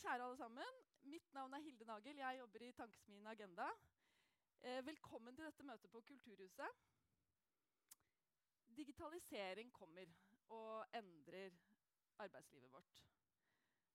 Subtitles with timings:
[0.00, 0.76] Kjære alle sammen.
[1.02, 2.16] Mitt navn er Hilde Nagel.
[2.16, 3.66] Jeg jobber i Tankesmien Agenda.
[4.62, 6.78] Eh, velkommen til dette møtet på Kulturhuset.
[8.76, 10.06] Digitalisering kommer
[10.48, 11.50] og endrer
[12.18, 13.02] arbeidslivet vårt.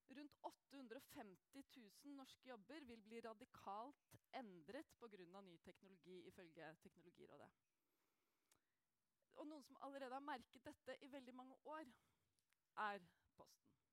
[0.09, 5.41] Rundt 850 000 norske jobber vil bli radikalt endret pga.
[5.41, 7.49] ny teknologi, ifølge Teknologirådet.
[9.35, 11.85] Og noen som allerede har merket dette i veldig mange år,
[12.77, 12.99] er
[13.33, 13.84] Posten.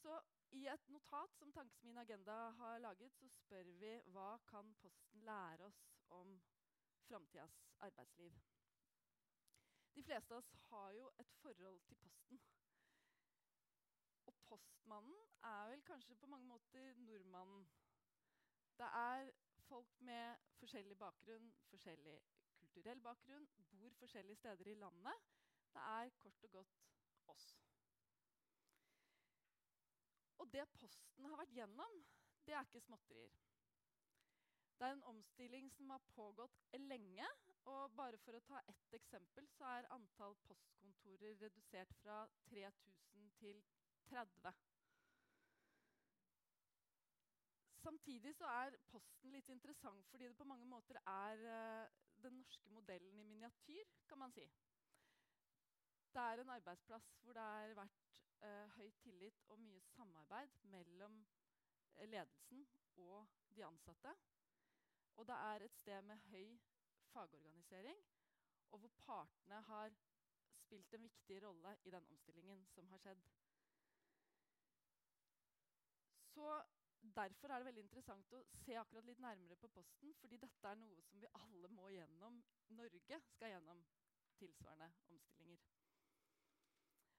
[0.00, 0.20] Så
[0.56, 5.66] i et notat som Tankesmien Agenda har laget, så spør vi hva kan Posten lære
[5.66, 5.82] oss
[6.16, 6.38] om
[7.08, 8.38] framtidas arbeidsliv.
[9.94, 12.40] De fleste av oss har jo et forhold til Posten.
[14.26, 17.66] Og postmannen er vel kanskje på mange måter nordmannen.
[18.78, 19.30] Det er
[19.68, 22.20] folk med forskjellig bakgrunn, forskjellig
[22.56, 25.28] kulturell bakgrunn, bor forskjellige steder i landet.
[25.74, 26.80] Det er kort og godt
[27.34, 27.69] oss.
[30.40, 31.96] Og det Posten har vært gjennom,
[32.46, 33.40] det er ikke småtterier.
[34.80, 37.26] Det er en omstilling som har pågått lenge.
[37.68, 43.60] og bare For å ta ett eksempel så er antall postkontorer redusert fra 3000 til
[44.08, 44.54] 30.
[47.84, 52.72] Samtidig så er Posten litt interessant fordi det på mange måter er uh, den norske
[52.72, 53.92] modellen i miniatyr.
[54.08, 54.48] kan man si.
[56.14, 58.09] Det er en arbeidsplass hvor det har vært
[58.42, 64.14] uh, høy tillit og mye samarbeid mellom uh, ledelsen og de ansatte.
[65.16, 66.58] Og det er et sted med høy
[67.12, 68.02] fagorganisering,
[68.70, 69.94] og hvor partene har
[70.60, 73.24] spilt en viktig rolle i den omstillingen som har skjedd.
[76.30, 76.60] Så
[77.02, 80.12] Derfor er det veldig interessant å se akkurat litt nærmere på Posten.
[80.20, 82.42] fordi dette er noe som vi alle må gjennom.
[82.76, 83.80] Norge skal gjennom
[84.36, 85.79] tilsvarende omstillinger.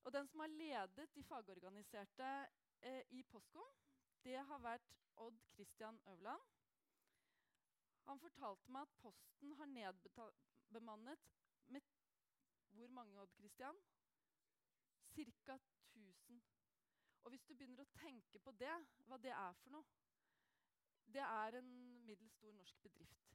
[0.03, 2.29] Og den som har ledet de fagorganiserte
[2.81, 3.67] eh, i Postkom,
[4.23, 6.41] det har vært Odd Christian Øverland.
[8.07, 11.27] Han fortalte meg at Posten har nedbemannet
[11.67, 11.81] med
[12.71, 13.75] hvor mange, Odd Christian?
[15.11, 15.59] Ca.
[15.93, 16.41] 1000.
[17.23, 18.73] Og hvis du begynner å tenke på det,
[19.05, 19.99] hva det er for noe
[21.11, 21.71] Det er en
[22.07, 23.33] middels stor norsk bedrift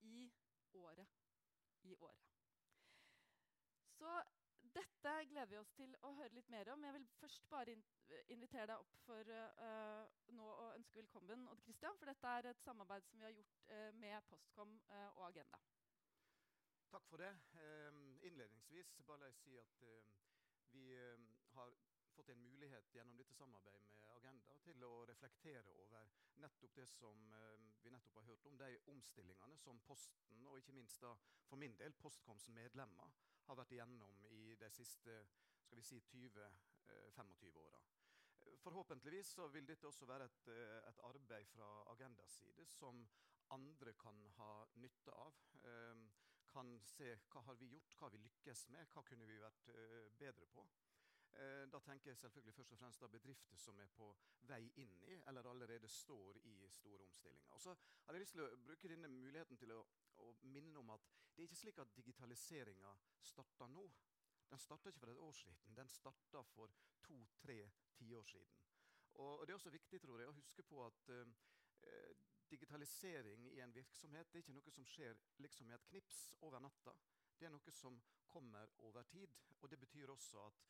[0.00, 0.30] i
[0.72, 1.08] året.
[1.84, 2.30] I året.
[3.98, 4.22] Så
[4.74, 6.84] dette gleder vi oss til å høre litt mer om.
[6.84, 7.82] Jeg vil først bare in
[8.32, 12.62] invitere deg opp for uh, nå å ønske velkommen Odd Christian, for dette er et
[12.64, 15.60] samarbeid som vi har gjort uh, med Postkom uh, og Agenda.
[16.88, 17.34] Takk for det.
[18.24, 19.82] innledningsvis bare jeg si at
[20.72, 20.86] vi
[21.52, 21.74] har
[22.18, 26.08] fått en mulighet gjennom dette samarbeidet med Agenda til å reflektere over
[26.42, 30.74] nettopp det som eh, vi nettopp har hørt om, de omstillingene som Posten, og ikke
[30.74, 31.12] minst da
[31.46, 33.14] for min del Postkoms medlemmer,
[33.48, 35.14] har vært igjennom i de siste
[35.64, 37.80] skal vi si, 20-25 eh, åra.
[38.62, 43.02] Forhåpentligvis så vil dette også være et, eh, et arbeid fra Agendas side som
[43.50, 45.44] andre kan ha nytte av.
[46.48, 49.66] kan se hva har vi gjort, hva har vi lykkes med, hva kunne vi vært
[50.18, 50.64] bedre på.
[51.34, 54.08] Eh, da tenker jeg selvfølgelig først og fremst bedrifter som er på
[54.50, 57.50] vei inn i, eller allerede står i store omstillinger.
[57.54, 57.74] Og så
[58.06, 59.82] har jeg lyst til å bruke denne muligheten til å,
[60.24, 63.84] å minne om at det er ikke slik at digitaliseringa starter nå.
[64.50, 66.72] Den starta ikke for et år siden, den starta for
[67.04, 67.60] to-tre
[67.98, 68.56] tiår siden.
[69.18, 71.26] Og, Det er også viktig tror jeg, å huske på at uh,
[72.50, 76.62] digitalisering i en virksomhet det er ikke noe som skjer liksom i et knips over
[76.62, 76.94] natta.
[77.38, 79.34] Det er noe som kommer over tid.
[79.60, 80.64] og Det betyr også at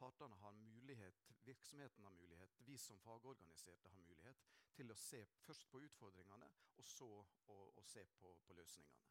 [0.00, 4.42] partene har mulighet, virksomheten har mulighet, vi som fagorganiserte har mulighet
[4.74, 6.48] til å se først på utfordringene,
[6.80, 7.08] og så
[7.52, 9.08] å, å se på, på, løsningene.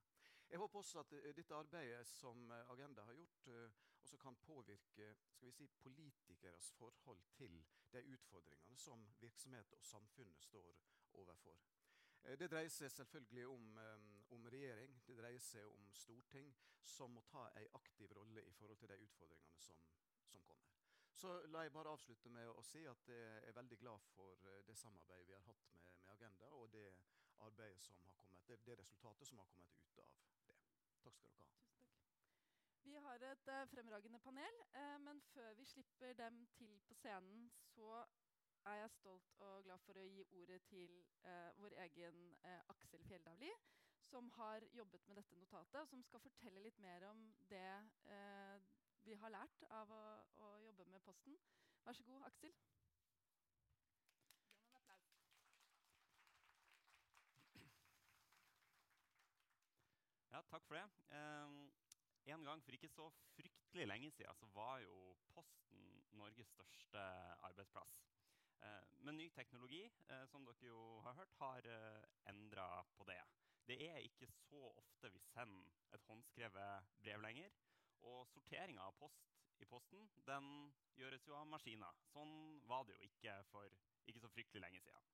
[0.49, 4.37] Jeg håper også at uh, dette arbeidet som uh, Agenda har gjort, uh, også kan
[4.41, 5.11] påvirke
[5.51, 7.59] si, politikeres forhold til
[7.93, 10.71] de utfordringene som virksomhet og samfunnet står
[11.21, 11.61] overfor.
[12.39, 13.77] Det dreier seg selvfølgelig om,
[14.35, 16.51] om, regjering, det dreier seg om storting,
[16.83, 19.79] som må ta en aktiv rolle i forhold til de utfordringene som,
[20.27, 20.68] som kommer.
[21.19, 24.61] Så la jeg bare avslutte med å si at jeg er veldig glad for eh,
[24.67, 26.85] det samarbeidet vi har hatt med, med Agenda, og det
[27.43, 30.05] arbeidet som har kommet, det, det, resultatet som har kommet ut av det.
[30.29, 30.85] Takk skal dere ha.
[31.03, 31.59] Tusen takk.
[32.87, 37.49] Vi har et uh, fremragende panel, uh, men før vi slipper dem til på scenen,
[37.73, 37.99] så
[38.71, 40.95] er jeg stolt og glad for å gi ordet til
[41.27, 42.23] uh, vår egen
[42.71, 43.51] Aksel Fjelldavli,
[44.07, 47.67] som har jobbet med dette notatet, og som skal fortelle litt mer om det
[49.09, 50.01] vi har lært av å,
[50.45, 51.37] å, jobbe med Posten.
[51.85, 52.53] Vær så god, Aksel.
[60.29, 60.85] Ja, takk for det.
[61.09, 61.57] Um,
[62.29, 64.99] en gang for ikke så fryktelig lenge siden så var jo
[65.33, 65.89] Posten
[66.19, 67.01] Norges største
[67.49, 67.97] arbeidsplass.
[68.61, 72.67] Eh, men ny teknologi, eh, som dere jo har hørt, har eh, endra
[72.97, 73.19] på det.
[73.67, 77.55] Det er ikke så ofte vi sender et håndskrevet brev lenger.
[78.07, 79.27] Og sorteringa av post
[79.59, 80.49] i posten den
[80.99, 81.95] gjøres jo av maskiner.
[82.13, 83.67] Sånn var det jo ikke for
[84.09, 85.09] ikke så fryktelig lenge siden.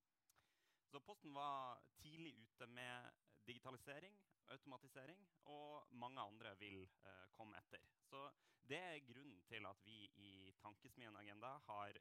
[0.92, 3.10] Så Posten var tidlig ute med
[3.48, 4.16] digitalisering,
[4.54, 7.82] automatisering, og mange andre vil eh, komme etter.
[8.10, 8.30] Så
[8.66, 12.00] Det er grunnen til at vi i Tankesmien Agenda har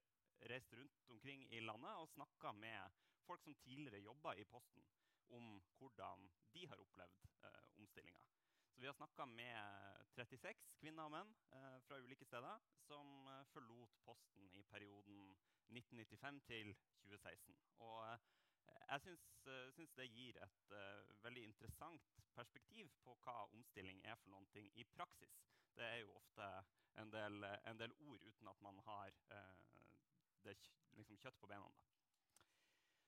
[0.49, 4.87] reist rundt omkring i landet og snakka med folk som tidligere jobba i Posten,
[5.29, 8.23] om hvordan de har opplevd eh, omstillinga.
[8.75, 13.45] Så vi har snakka med 36 kvinner og menn eh, fra ulike steder som eh,
[13.53, 15.21] forlot Posten i perioden
[15.71, 16.73] 1995 til
[17.05, 17.55] 2016.
[17.87, 18.25] Og eh,
[18.89, 19.29] jeg syns,
[19.77, 24.85] syns, det gir et uh, veldig interessant perspektiv på hva omstilling er for ting i
[24.97, 25.39] praksis.
[25.77, 26.49] Det er jo ofte
[26.99, 29.85] en del, en del ord uten at man har uh,
[30.45, 30.57] det
[30.99, 31.71] liksom kjøtt på beina.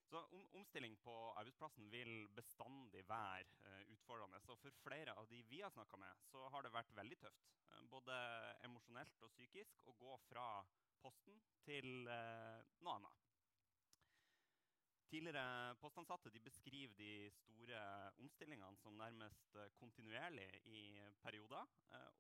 [0.07, 4.41] Så om, Omstilling på arbeidsplassen vil bestandig være uh, utfordrende.
[4.41, 7.49] Så for flere av de vi har snakka med, så har det vært veldig tøft.
[7.73, 8.19] Uh, både
[8.69, 10.49] emosjonelt og psykisk å gå fra
[11.03, 13.25] Posten til uh, noe annet.
[15.11, 17.81] Tidligere postansatte beskriver de store
[18.23, 20.81] omstillingene som nærmest kontinuerlig i
[21.23, 21.71] perioder.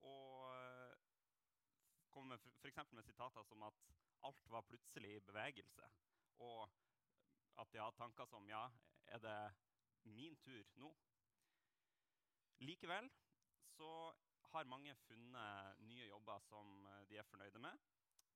[0.06, 0.47] Og
[2.15, 2.79] kommer f.eks.
[2.94, 3.83] med sitater som at
[4.29, 5.91] alt var plutselig i bevegelse.
[6.47, 6.71] Og
[7.62, 8.67] at de har tanker som Ja,
[9.06, 9.38] er det
[10.05, 10.91] min tur nå?
[12.64, 13.11] Likevel
[13.76, 13.91] så
[14.53, 17.82] har mange funnet nye jobber som eh, de er fornøyde med.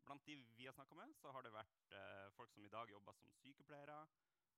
[0.04, 2.90] Blant de vi har snakka med, så har det vært eh, folk som i dag
[2.90, 4.00] jobber som sykepleiere,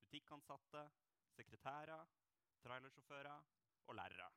[0.01, 0.87] butikkansatte,
[1.35, 2.09] sekretærer,
[2.63, 3.45] trailersjåfører
[3.87, 4.29] og lærere.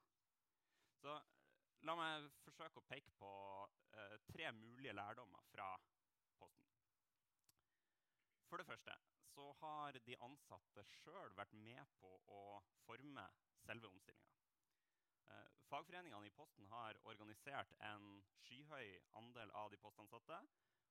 [1.00, 1.34] Så eh,
[1.88, 3.32] la meg forsøke å peke på
[3.96, 5.72] eh, tre mulige lærdommer fra
[6.38, 6.72] Posten.
[8.46, 8.94] For det første
[9.36, 12.42] så har de ansatte sjøl vært med på å
[12.86, 13.24] forme
[13.66, 14.36] selve omstillinga.
[15.34, 18.06] Eh, fagforeningene i Posten har organisert en
[18.46, 20.38] skyhøy andel av de postansatte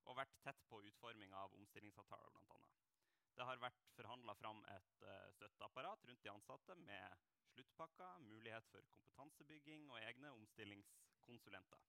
[0.05, 2.59] og vært tett på utforming av omstillingsavtaler, bl.a.
[3.35, 8.85] Det har vært forhandla fram et uh, støtteapparat rundt de ansatte med sluttpakker, mulighet for
[8.91, 11.81] kompetansebygging og egne omstillingskonsulenter.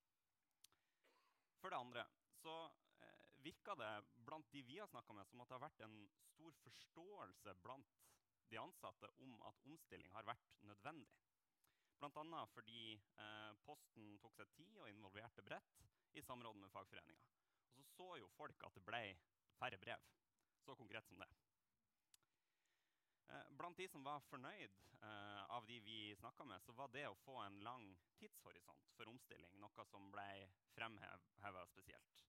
[1.60, 2.06] For det andre
[2.40, 2.56] så
[3.46, 3.92] virka det
[4.26, 5.96] blant de vi har snakka med, som at det har vært en
[6.32, 7.96] stor forståelse blant
[8.50, 11.22] de ansatte om at omstilling har vært nødvendig.
[11.96, 12.42] Bl.a.
[12.52, 15.80] fordi eh, Posten tok seg tid og involverte bredt
[16.16, 17.24] i samråd med fagforeninga.
[17.76, 19.02] Og så så jo folk at det ble
[19.56, 20.02] færre brev.
[20.64, 21.28] Så konkret som det.
[23.32, 27.06] Eh, blant de som var fornøyd eh, av de vi snakka med, så var det
[27.08, 27.88] å få en lang
[28.20, 30.28] tidshorisont for omstilling noe som ble
[30.76, 32.26] fremheva spesielt.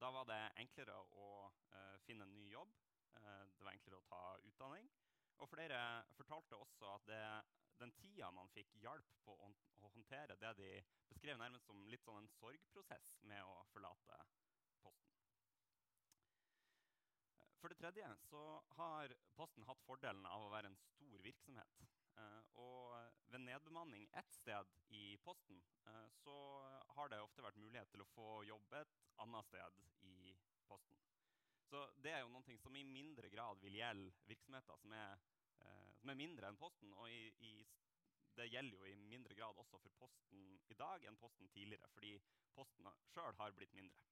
[0.00, 1.26] Da var det enklere å
[1.74, 2.72] uh, finne en ny jobb.
[3.18, 4.88] Uh, det var enklere å ta utdanning.
[5.44, 5.80] Og flere
[6.16, 7.20] fortalte også at det,
[7.80, 9.50] den tida man fikk hjelp på å,
[9.80, 10.70] å, håndtere det de
[11.12, 14.22] beskrev nærmest som litt sånn en sorgprosess med å forlate
[14.80, 15.19] Posten.
[17.60, 18.42] For det tredje så
[18.78, 21.82] har Posten hatt fordelen av å være en stor virksomhet.
[22.16, 22.94] Uh, og
[23.32, 26.36] ved nedbemanning ett sted i Posten uh, så
[26.96, 29.76] har det ofte vært mulighet til å få jobbet annet sted
[30.08, 30.32] i
[30.68, 30.96] Posten.
[31.68, 35.20] Så det er jo noe som i mindre grad vil gjelde virksomheter som er,
[35.60, 36.96] uh, som er mindre enn Posten.
[36.96, 37.52] Og i, i,
[38.40, 42.16] det gjelder jo i mindre grad også for Posten i dag enn Posten tidligere, fordi
[42.56, 44.08] Posten sjøl har blitt mindre.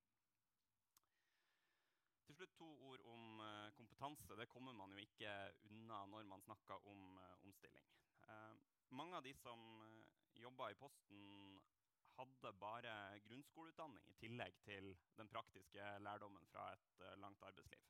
[2.29, 4.35] Til slutt to ord om uh, kompetanse.
[4.37, 5.31] Det kommer man jo ikke
[5.71, 7.87] unna når man snakker om uh, omstilling.
[8.27, 8.53] Uh,
[9.01, 11.23] mange av de som uh, jobba i Posten,
[12.19, 12.93] hadde bare
[13.25, 17.87] grunnskoleutdanning i tillegg til den praktiske lærdommen fra et langt arbeidsliv.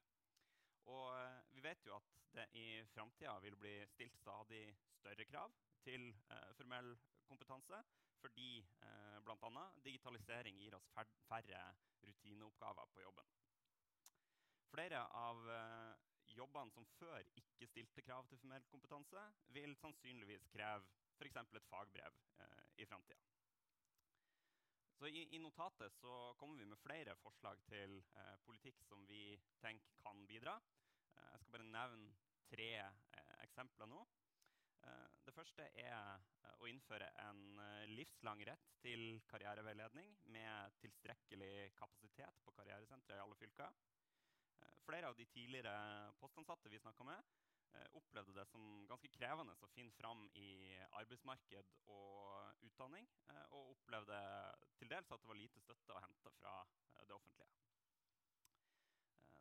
[0.94, 1.08] Og
[1.56, 4.62] vi vet jo at det i framtida vil bli stilt stadig
[5.00, 6.12] større krav til
[6.60, 6.92] formell
[7.26, 7.82] kompetanse,
[8.20, 8.50] fordi
[8.84, 9.66] uh, bl.a.
[9.84, 10.92] digitalisering gir oss
[11.26, 11.64] færre
[12.04, 13.38] rutineoppgaver på jobben.
[14.68, 15.40] Flere av
[16.28, 19.24] jobbene som før ikke stilte krav til formell kompetanse,
[19.56, 20.84] vil sannsynligvis kreve
[21.18, 21.40] f.eks.
[21.40, 22.20] et fagbrev
[22.76, 23.28] i framtida.
[24.98, 29.36] Så i, i, notatet så kommer vi med flere forslag til eh, politikk som vi
[29.62, 30.56] tenker kan bidra.
[31.14, 32.16] Eh, jeg skal bare nevne
[32.50, 34.00] tre eh, eksempler nå.
[34.82, 41.70] Eh, det første er eh, å innføre en eh, livslang rett til karriereveiledning med tilstrekkelig
[41.78, 43.78] kapasitet på karrieresentre i alle fylker.
[44.88, 45.76] Flere av de tidligere
[46.20, 47.36] postansatte vi snakka med,
[47.78, 50.48] Eh, opplevde det som ganske krevende å finne fram i
[51.00, 53.08] arbeidsmarked og utdanning.
[53.28, 54.20] Eh, og opplevde
[54.80, 57.50] til dels at det var lite støtte å hente fra eh, det offentlige.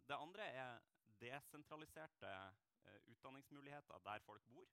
[0.08, 0.84] det andre er
[1.20, 2.30] desentraliserte
[3.12, 4.70] utdanningsmuligheter der folk bor.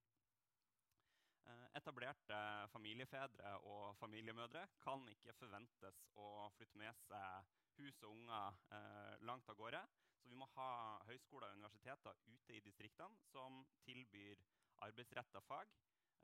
[1.75, 2.37] Etablerte
[2.71, 7.51] familiefedre og familiemødre kan ikke forventes å flytte med seg
[7.81, 9.83] hus og unger langt av gårde.
[10.25, 10.67] Så vi må ha
[11.05, 14.41] høyskoler og universiteter ute i distriktene som tilbyr
[14.87, 15.69] arbeidsretta fag.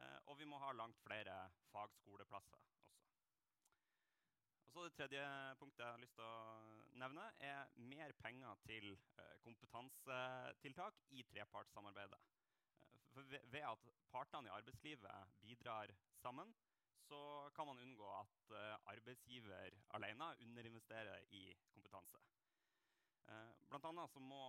[0.00, 1.34] Eh, og vi må ha langt flere
[1.68, 2.78] fagskoleplasser også.
[4.64, 5.26] Og så Det tredje
[5.60, 12.20] punktet jeg har lyst til å nevne, er mer penger til eh, kompetansetiltak i trepartssamarbeidet.
[12.96, 15.92] Eh, for ved, at partene i arbeidslivet bidrar
[16.22, 16.56] sammen,
[17.04, 22.24] så kan man unngå at eh, arbeidsgiver alene underinvesterer i kompetanse.
[23.30, 24.44] Eh, blant annet må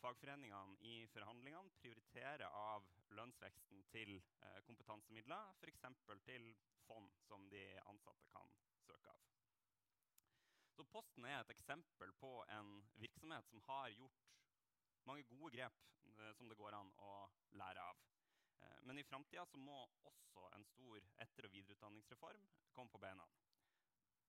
[0.00, 5.82] fagforeningene i forhandlingene prioritere av lønnsveksten til eh, kompetansemidler, f.eks.
[6.24, 6.46] til
[6.86, 8.54] fond som de ansatte kan
[8.86, 9.26] søke av.
[10.72, 14.24] Så Posten er et eksempel på en virksomhet som har gjort
[15.10, 15.82] mange gode grep
[16.14, 17.12] eh, som det går an å
[17.60, 18.00] lære av.
[18.86, 23.26] Men i framtida må også en stor etter- og videreutdanningsreform komme på beina.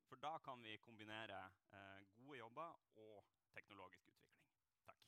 [0.09, 1.37] For da kan vi kombinere
[2.17, 4.45] gode jobber og teknologisk utvikling.
[4.85, 5.01] Takk.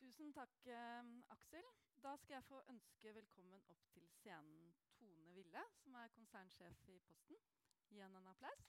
[0.00, 1.04] Tusen takk, eh,
[1.36, 1.68] Aksel.
[2.02, 6.98] Da skal jeg få ønske velkommen opp til scenen Tone Ville, som er konsernsjef i
[7.08, 7.40] Posten.
[7.88, 8.68] Gi henne en applaus.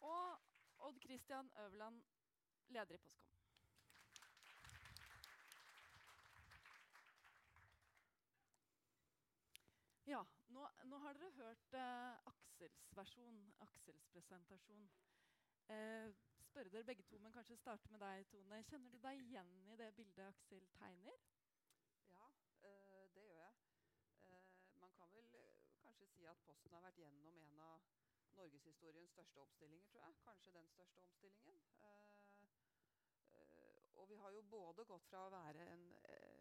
[0.00, 0.40] Og
[0.78, 2.02] Odd Christian Øverland,
[2.68, 3.41] leder i Postkom.
[10.12, 10.20] Ja,
[10.52, 14.90] nå, nå har dere hørt eh, Aksels versjon, Aksels presentasjon.
[15.72, 16.10] Eh,
[16.50, 18.58] spørre dere begge to, men kanskje starte med deg, Tone.
[18.68, 21.16] Kjenner du deg igjen i det bildet Aksel tegner?
[22.10, 22.26] Ja,
[22.68, 23.56] øh, det gjør jeg.
[24.34, 24.52] Eh,
[24.82, 27.88] man kan vel øh, kanskje si at Posten har vært gjennom en av
[28.36, 30.20] norgeshistoriens største omstillinger, tror jeg.
[30.26, 31.64] Kanskje den største omstillingen.
[31.88, 32.44] Eh,
[33.40, 36.31] eh, og vi har jo både gått fra å være en eh,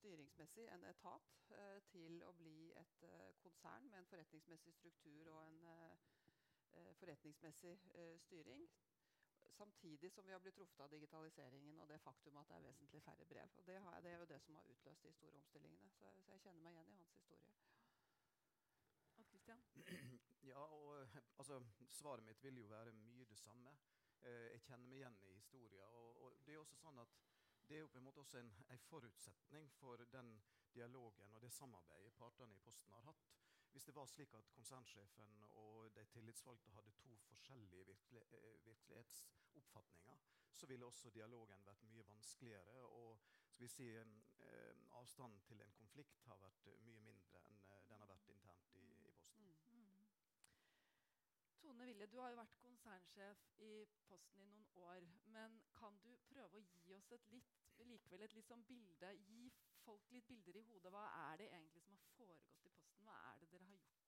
[0.00, 5.42] styringsmessig en etat eh, til å bli et eh, konsern med en forretningsmessig struktur og
[5.46, 8.68] en eh, forretningsmessig eh, styring.
[9.50, 13.02] Samtidig som vi har blitt truffet av digitaliseringen og det faktum at det er vesentlig
[13.02, 13.56] færre brev.
[13.56, 15.90] Og det, har, det er jo det som har utløst de store omstillingene.
[15.96, 17.56] Så, så jeg kjenner meg igjen i hans historie.
[19.18, 19.64] Odd Christian?
[20.42, 23.74] Ja, og altså, Svaret mitt vil jo være mye det samme.
[24.22, 25.92] Eh, jeg kjenner meg igjen i historien.
[26.00, 27.18] Og, og, det er også sånn at
[27.70, 30.30] det er jo på en måte også en, en forutsetning for den
[30.74, 33.28] dialogen og det samarbeidet partene i Posten har hatt.
[33.70, 40.18] Hvis det var slik at konsernsjefen og de tillitsvalgte hadde to forskjellige virkelig, eh, virkelighetsoppfatninger,
[40.54, 42.80] så ville også dialogen vært mye vanskeligere.
[42.82, 47.86] Og skal vi si, eh, avstanden til en konflikt har vært mye mindre enn eh,
[47.88, 49.54] den har vært internt i, i Posten.
[49.70, 49.86] Mm.
[49.86, 50.06] Mm.
[51.70, 53.74] Tone Ville, du har jo vært konsernsjef i
[54.08, 55.04] Posten i noen år.
[55.30, 57.52] Men kan du prøve å gi oss et litt,
[57.86, 59.44] likevel et litt sånn bilde, gi
[59.84, 60.90] folk litt bilder i hodet?
[60.90, 63.06] Hva er det egentlig som har foregått i Posten?
[63.06, 64.02] Hva er det dere har gjort?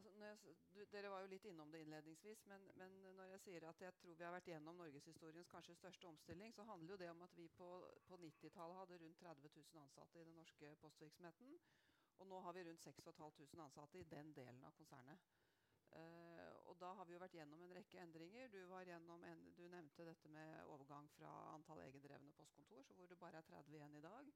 [0.00, 3.70] Altså, jeg, du, dere var jo litt innom det innledningsvis, men, men når jeg sier
[3.70, 7.14] at jeg tror vi har vært gjennom norgeshistoriens kanskje største omstilling, så handler jo det
[7.14, 7.70] om at vi på,
[8.10, 11.58] på 90-tallet hadde rundt 30 000 ansatte i den norske postvirksomheten.
[12.18, 15.30] Og nå har vi rundt 6500 ansatte i den delen av konsernet.
[15.96, 18.50] Eh, og da har vi jo vært gjennom en rekke endringer.
[18.52, 18.58] Du,
[18.92, 23.48] en, du nevnte dette med overgang fra antall egendrevne postkontor, så hvor det bare er
[23.48, 24.32] 30 igjen i dag.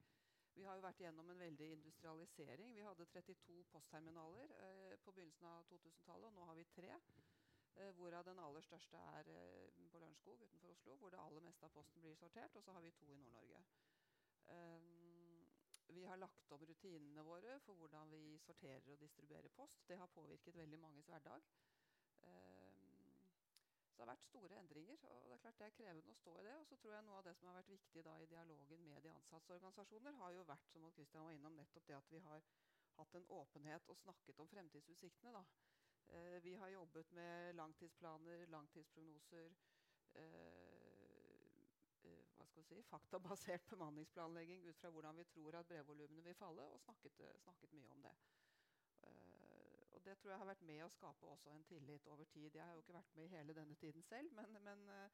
[0.55, 2.73] Vi har jo vært gjennom en veldig industrialisering.
[2.75, 6.97] Vi hadde 32 postterminaler uh, på begynnelsen av 2000-tallet, og nå har vi tre.
[7.77, 9.31] Uh, hvorav den aller største er
[9.93, 12.57] på Lørenskog utenfor Oslo, hvor det aller meste av posten blir sortert.
[12.59, 13.63] Og så har vi to i Nord-Norge.
[14.51, 15.00] Um,
[15.95, 19.83] vi har lagt om rutinene våre for hvordan vi sorterer og distribuerer post.
[19.87, 21.47] Det har påvirket veldig manges hverdag.
[22.21, 22.81] Um,
[23.91, 26.37] så det har vært store endringer, og det er klart det er krevende å stå
[26.39, 26.53] i det.
[26.61, 29.03] Og så tror jeg noe av det som har vært viktig da i dialogen med
[29.03, 32.47] de ansatsorganisasjoner, har jo vært som Christian var innom, nettopp det at vi har
[32.97, 35.33] hatt en åpenhet og snakket om fremtidsutsiktene.
[35.35, 35.43] da.
[36.07, 39.51] Eh, vi har jobbet med langtidsplaner, langtidsprognoser.
[40.13, 40.70] Eh,
[42.41, 46.79] hva skal si, faktabasert bemanningsplanlegging ut fra hvordan vi tror at brevvolumene vil falle, og
[46.81, 48.13] snakket, eh, snakket mye om det.
[49.01, 52.53] Uh, og det tror jeg har vært med å skape også en tillit over tid.
[52.53, 55.09] Jeg har jo ikke vært med i hele denne tiden selv, men, men, uh,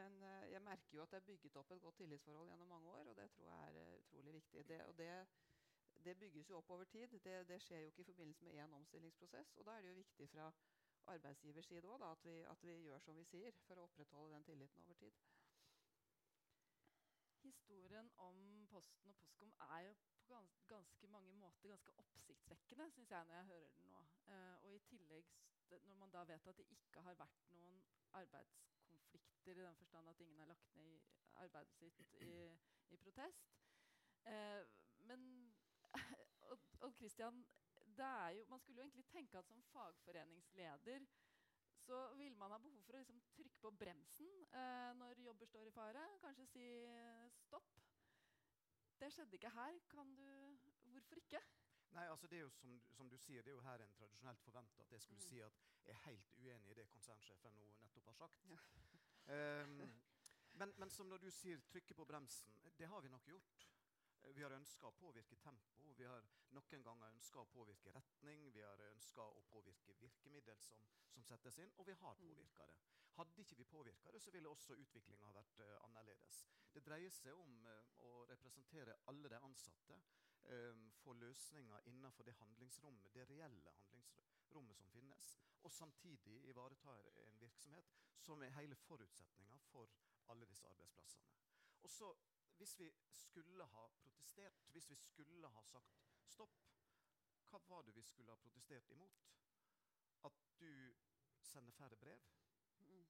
[0.00, 2.92] men uh, jeg merker jo at det er bygget opp et godt tillitsforhold gjennom mange
[2.92, 4.68] år, og det tror jeg er utrolig viktig.
[4.68, 5.10] Det, og det,
[6.04, 7.16] det bygges jo opp over tid.
[7.24, 9.56] Det, det skjer jo ikke i forbindelse med én omstillingsprosess.
[9.56, 10.50] Og da er det jo viktig fra
[11.06, 14.84] arbeidsgivers side da, at, at vi gjør som vi sier, for å opprettholde den tilliten
[14.84, 15.24] over tid.
[17.44, 23.10] Historien om Posten og Postkom er jo på gans ganske mange måter ganske oppsiktsvekkende, syns
[23.10, 24.00] jeg når jeg hører den nå.
[24.26, 25.32] Uh, og i tillegg,
[25.82, 27.82] når man da vet at det ikke har vært noen
[28.20, 31.00] arbeidskonflikter i den forstand at ingen har lagt ned
[31.44, 32.48] arbeidet sitt i,
[32.88, 33.52] i protest.
[34.24, 34.64] Uh,
[35.10, 35.54] men
[36.84, 37.44] Odd Christian,
[38.36, 41.06] jo, man skulle jo egentlig tenke at som fagforeningsleder
[41.84, 45.68] så vil man ha behov for å liksom trykke på bremsen eh, når jobber står
[45.68, 46.04] i fare.
[46.22, 46.68] Kanskje si
[47.44, 47.76] stopp.
[49.00, 49.78] Det skjedde ikke her.
[49.92, 50.26] Kan du
[50.94, 51.40] Hvorfor ikke?
[51.94, 54.40] Nei, altså det er jo som, som, du sier, det er jo her en tradisjonelt
[54.42, 55.26] forventa at jeg skulle mm.
[55.28, 58.48] si at jeg er helt uenig i det konsernsjefen nå nettopp har sagt.
[58.50, 58.58] Ja.
[59.62, 59.76] um,
[60.60, 63.68] men, men, som når du sier 'trykke på bremsen', det har vi nok gjort.
[64.32, 66.24] Vi har ønska å påvirke tempo, vi har
[66.56, 70.80] noen ganger ønska å påvirke retning, vi har ønska å påvirke virkemiddel som,
[71.12, 72.22] som, settes inn, og vi har mm.
[72.22, 72.76] påvirka det.
[73.18, 76.40] Hadde ikke vi påvirka det, så ville også utviklinga vært uh, annerledes.
[76.74, 80.00] Det dreier seg om uh, å representere alle de ansatte
[80.48, 85.28] um, få løsninger innenfor det handlingsrommet, det reelle handlingsrommet som finnes,
[85.62, 86.96] og samtidig ivareta
[87.28, 89.90] en virksomhet som er hele forutsetninga for
[90.32, 91.30] alle disse arbeidsplassene.
[91.84, 92.10] Og så,
[92.56, 96.60] Hvis vi skulle ha protestert, hvis vi skulle ha sagt stopp,
[97.50, 99.20] hva var det vi skulle ha protestert imot?
[100.24, 100.94] At du
[101.42, 102.20] sender færre brev?
[102.78, 103.06] Mm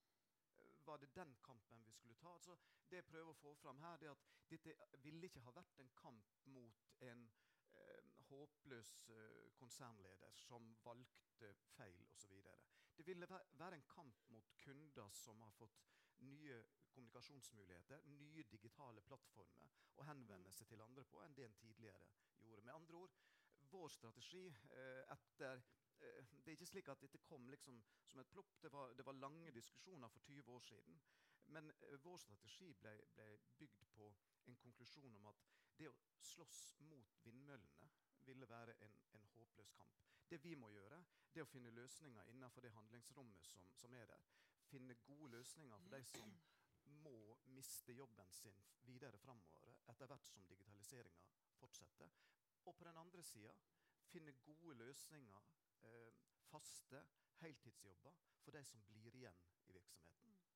[0.87, 2.35] var det den kampen vi skulle ta?
[2.35, 2.57] Altså,
[2.91, 4.75] det jeg prøver å få fram her, det er at dette
[5.05, 7.25] ville ikke ha vært en kamp mot en
[7.75, 12.37] eh, håpløs eh, konsernleder som valgte feil osv.
[12.97, 15.81] Det ville være en kamp mot kunder som har fått
[16.25, 16.59] nye
[16.95, 22.63] kommunikasjonsmuligheter, nye digitale plattformer å henvende seg til andre på enn det en tidligere gjorde.
[22.63, 23.17] Med andre ord,
[23.73, 25.63] vår strategi eh, etter
[26.05, 28.57] Eh, det er ikke slik at dette kom liksom som et plopp.
[28.63, 31.01] Det var, det var lange diskusjoner for 20 år siden.
[31.47, 33.27] Men uh, vår strategi ble, ble,
[33.59, 34.07] bygd på
[34.49, 35.43] en konklusjon om at
[35.77, 37.89] det å slåss mot vindmøllene
[38.25, 40.01] ville være en, en, håpløs kamp.
[40.31, 41.03] Det vi må gjøre,
[41.33, 44.25] det er å finne løsninger innenfor det handlingsrommet som, som er der.
[44.71, 46.37] Finne gode løsninger for de som
[47.05, 51.29] må miste jobben sin videre framover etter hvert som digitaliseringa
[51.61, 52.11] fortsetter.
[52.65, 53.53] Og på den andre sida
[54.09, 55.53] finne gode løsninger
[55.89, 56.13] eh,
[56.51, 57.05] faste
[57.41, 60.54] heltidsjobber for de som blir igjen i virksomheten.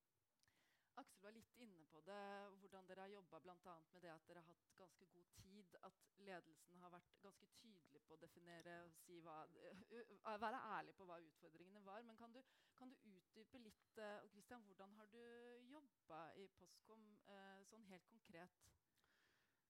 [0.98, 2.22] Aksel var litt inne på det,
[2.61, 5.76] hvordan dere har jobba med det at dere har hatt ganske god tid.
[5.88, 11.06] At ledelsen har vært ganske tydelig på å definere si hva, uh, Være ærlig på
[11.08, 12.02] hva utfordringene var.
[12.08, 12.42] Men kan du,
[12.78, 15.22] kan du utdype litt uh, Christian, hvordan har du
[15.70, 18.61] jobba i Postkom uh, sånn helt konkret?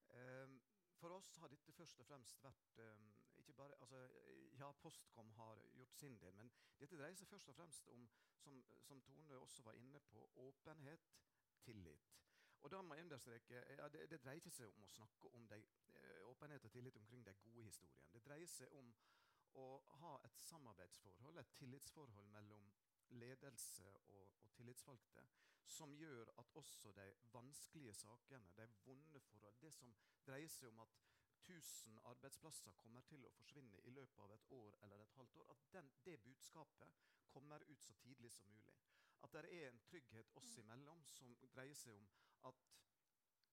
[0.09, 0.61] Um,
[0.99, 4.01] for oss har dette først og fremst vært um, ikke bare, altså,
[4.59, 8.09] Ja, Postkom har gjort sin del, men dette dreier seg først og fremst om,
[8.43, 11.05] som, som Tone også var inne på, åpenhet,
[11.63, 12.09] tillit.
[12.61, 15.61] Og da må jeg understreke, ja, det, det, dreier seg om å snakke om de,
[16.01, 18.11] eh, åpenhet og tillit omkring de gode historiene.
[18.13, 18.91] Det dreier seg om
[19.63, 19.67] å
[20.01, 22.67] ha et samarbeidsforhold, et tillitsforhold mellom
[23.23, 25.23] ledelse og, og, tillitsvalgte
[25.71, 29.95] som gjør at også de vanskelige sakene, de vonde forhold, det som
[30.27, 30.99] dreier seg om at
[31.49, 35.51] 1000 arbeidsplasser kommer til å forsvinne i løpet av et år eller et halvt år,
[35.51, 38.75] at den, det budskapet kommer ut så tidlig som mulig.
[39.23, 42.07] At det er en trygghet oss imellom som dreier seg om
[42.51, 42.69] at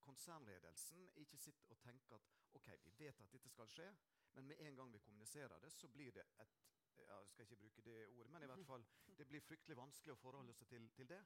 [0.06, 3.88] konsernledelsen ikke sitter og tenker at ok, vi vet at dette skal skje,
[4.36, 6.62] men med en gang vi kommuniserer det, så blir det et
[6.96, 8.86] ja, Jeg skal ikke bruke det ordet, men i hvert fall,
[9.18, 11.20] det blir fryktelig vanskelig å forholde seg til, til det.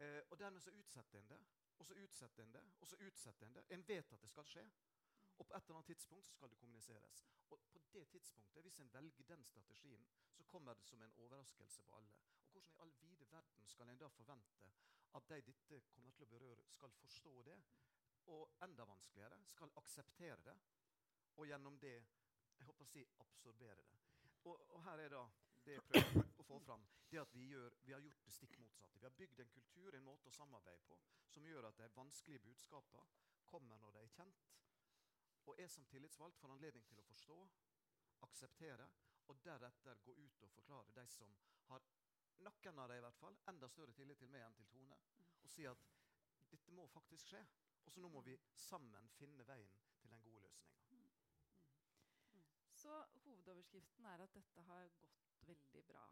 [0.00, 1.40] Eh, og dermed så utsetter en det,
[1.78, 3.64] og så utsetter en det, og så utsetter en det.
[3.76, 4.64] En vet at det skal skje.
[5.38, 7.26] Og på et eller annet tidspunkt skal det kommuniseres.
[7.50, 11.82] Og på det tidspunktet, hvis en velger den strategien, så kommer det som en overraskelse
[11.82, 12.14] på alle.
[12.54, 14.72] Og hvordan i all vide verden skal en da forvente
[15.14, 17.56] at de dette kommer til å berøre, skal forstå det?
[18.26, 20.56] Og enda vanskeligere, skal akseptere det,
[21.36, 21.94] og gjennom det
[22.58, 23.98] jeg håper å si, absorbere det.
[24.44, 25.24] Og, og her er da
[25.64, 28.58] det jeg prøver å få fram, det at vi, gjør, vi, har gjort det stikk
[28.60, 29.00] motsatte.
[29.00, 30.98] Vi har bygd en kultur, en måte å samarbeide på,
[31.32, 33.06] som gjør at de vanskelige budskapene
[33.48, 34.44] kommer når de er kjent,
[35.46, 37.38] og jeg som tillitsvalgt får anledning til å forstå,
[38.24, 38.88] akseptere
[39.28, 41.34] og deretter gå ut og forklare de som
[41.68, 41.84] har
[42.44, 44.96] noen av dem i hvert fall, enda større tillit til meg enn til Tone,
[45.44, 45.84] og si at
[46.50, 47.44] dette må faktisk skje.
[47.84, 51.10] Og så nå må vi sammen finne veien til den gode løsninga.
[52.72, 56.04] Så hovedoverskriften er at dette har gått veldig bra.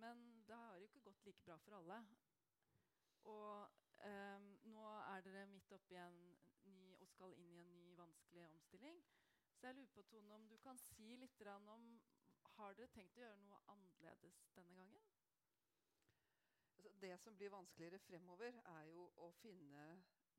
[0.00, 2.00] Men det har jo ikke gått like bra for alle.
[3.32, 3.70] Og
[4.04, 6.18] um, nå er dere midt oppi en
[7.16, 9.00] skal inn i en ny vanskelig omstilling.
[9.56, 12.00] Så jeg lurer på, Tone, om du kan si litt om
[12.56, 15.08] Har dere tenkt å gjøre noe annerledes denne gangen?
[16.76, 19.82] Altså, det som blir vanskeligere fremover, er jo å finne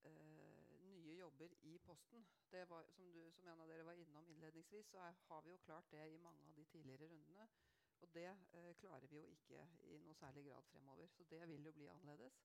[0.08, 2.26] eh, nye jobber i Posten.
[2.52, 5.62] Var, som, du, som, en av dere var innom innledningsvis, så er, har vi jo
[5.66, 7.50] klart det i mange av de tidligere rundene.
[8.02, 11.10] Og det eh, klarer vi jo ikke i noe særlig grad fremover.
[11.18, 12.40] Så det vil jo bli annerledes.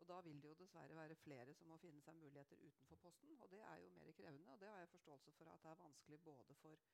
[0.00, 3.36] Og da vil det jo dessverre være flere som må finne seg muligheter utenfor Posten.
[3.40, 4.52] Og det er jo mer krevende.
[4.52, 6.88] Og det har jeg forståelse for at det er vanskelig både for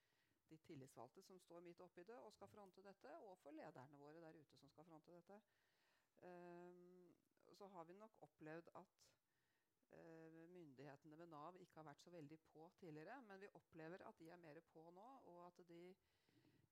[0.50, 4.20] de tillitsvalgte som står midt oppi det og skal fronte dette, og for lederne våre
[4.22, 5.40] der ute som skal fronte dette.
[6.22, 7.14] Um,
[7.58, 8.98] så har vi nok opplevd at
[9.92, 13.22] uh, myndighetene ved Nav ikke har vært så veldig på tidligere.
[13.22, 15.82] Men vi opplever at de er mer på nå, og at de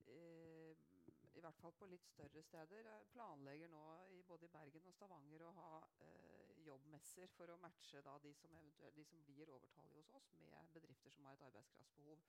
[0.07, 0.94] uh,
[1.35, 4.95] i hvert fall på litt større steder eh, planlegger nå i både i Bergen og
[4.97, 5.71] Stavanger å ha
[6.07, 8.55] eh, jobbmesser for å matche da, de, som
[8.95, 12.25] de som blir overtallige hos oss, med bedrifter som har et arbeidskraftsbehov.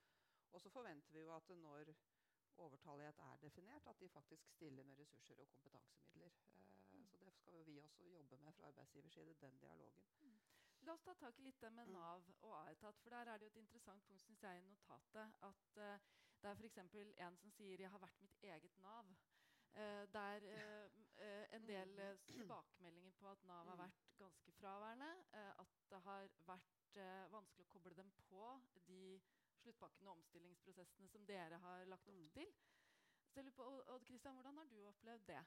[0.52, 1.94] Og så forventer vi jo at når
[2.58, 6.32] overtallighet er definert, at de faktisk stiller med ressurser og kompetansemidler.
[6.56, 7.08] Eh, mm.
[7.08, 10.06] Så det skal vi også jobbe med fra arbeidsgivers side, den dialogen.
[10.22, 10.40] Mm.
[10.86, 11.90] La oss ta tak i litt det med.
[11.90, 13.00] Nav og Aetat.
[13.02, 15.34] For der er det jo et interessant punkt synes jeg, i notatet.
[15.50, 16.00] At uh,
[16.46, 16.78] det er f.eks.
[16.78, 19.16] en som sier 'jeg har vært mitt eget Nav'.
[19.76, 25.10] Uh, er uh, en del tilbakemeldinger på at Nav har vært ganske fraværende.
[25.34, 26.96] at det har vært
[27.32, 29.22] vanskelig å koble dem på de
[29.62, 32.32] sluttpakkene og omstillingsprosessene som dere har lagt opp mm.
[32.38, 32.54] til.
[33.30, 35.44] Så jeg lurer på, Odd Kristian, Hvordan har du opplevd det?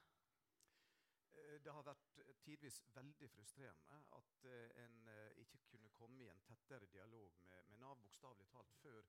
[1.39, 6.23] Eh, det har vært eh, tidvis veldig frustrerende at uh, en uh, ikke kunne komme
[6.23, 9.05] i en tettere dialog med, med Nav bokstavelig talt før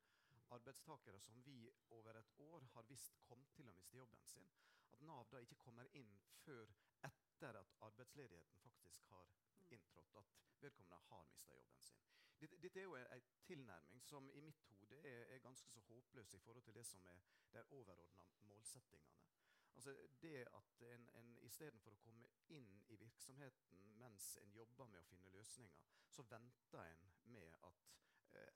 [0.51, 4.51] arbeidstakere som vi over et år har visst kom til å miste jobben sin.
[4.93, 6.73] At Nav da ikke kommer inn før
[7.07, 9.67] etter at arbeidsledigheten faktisk har mm.
[9.77, 10.15] inntrådt.
[10.15, 12.03] At vedkommende har mista jobben sin.
[12.41, 16.35] Dette, dette er jo en tilnærming som i mitt hode er, er, ganske så håpløs
[16.35, 17.21] i forhold til det som er
[17.53, 19.21] de overordna målsettingene.
[19.75, 25.01] Altså det at en, en Istedenfor å komme inn i virksomheten mens en jobber med
[25.01, 27.87] å finne løsninger, så venter en med at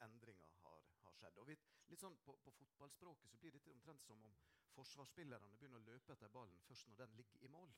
[0.06, 1.38] endringer har, har, skjedd.
[1.42, 1.56] Og vi,
[1.90, 4.36] litt sånn på, på, fotballspråket så blir dette omtrent som om
[4.74, 7.74] forsvarsspillerne begynner å løpe etter ballen først når den ligger i mål.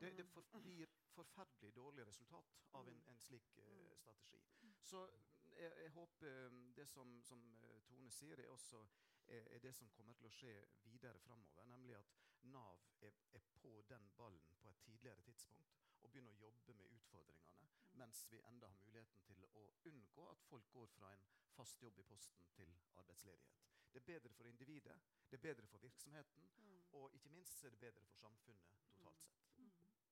[0.00, 4.40] Det, det for, blir forferdelig dårlig resultat av en, en slik eh, strategi.
[4.82, 5.06] Så
[5.54, 8.82] jeg, jeg, håper um, det som, som uh, Tone sier, er også
[9.26, 11.64] er, er, det som kommer til å skje videre framover.
[11.70, 16.42] Nemlig at Nav er, er, på den ballen på et tidligere tidspunkt og begynner å
[16.46, 17.54] jobbe med utfordringene.
[17.60, 17.70] Mm.
[18.00, 21.24] Mens vi enda har muligheten til å unngå at folk går fra en
[21.56, 23.62] fast jobb i posten til arbeidsledighet.
[23.94, 24.96] Det er bedre for individet,
[25.30, 26.80] det er bedre for virksomheten, mm.
[26.98, 29.50] og ikke minst er det bedre for samfunnet totalt sett.
[29.56, 29.70] Mm.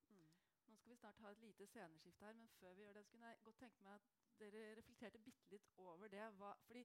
[0.09, 0.29] mm.
[0.67, 3.27] Nå skal vi snart ha et lite sceneskifte her, men før vi gjør det, skulle
[3.27, 6.23] jeg godt tenke meg at dere reflekterte bitte litt over det.
[6.39, 6.85] Hva, fordi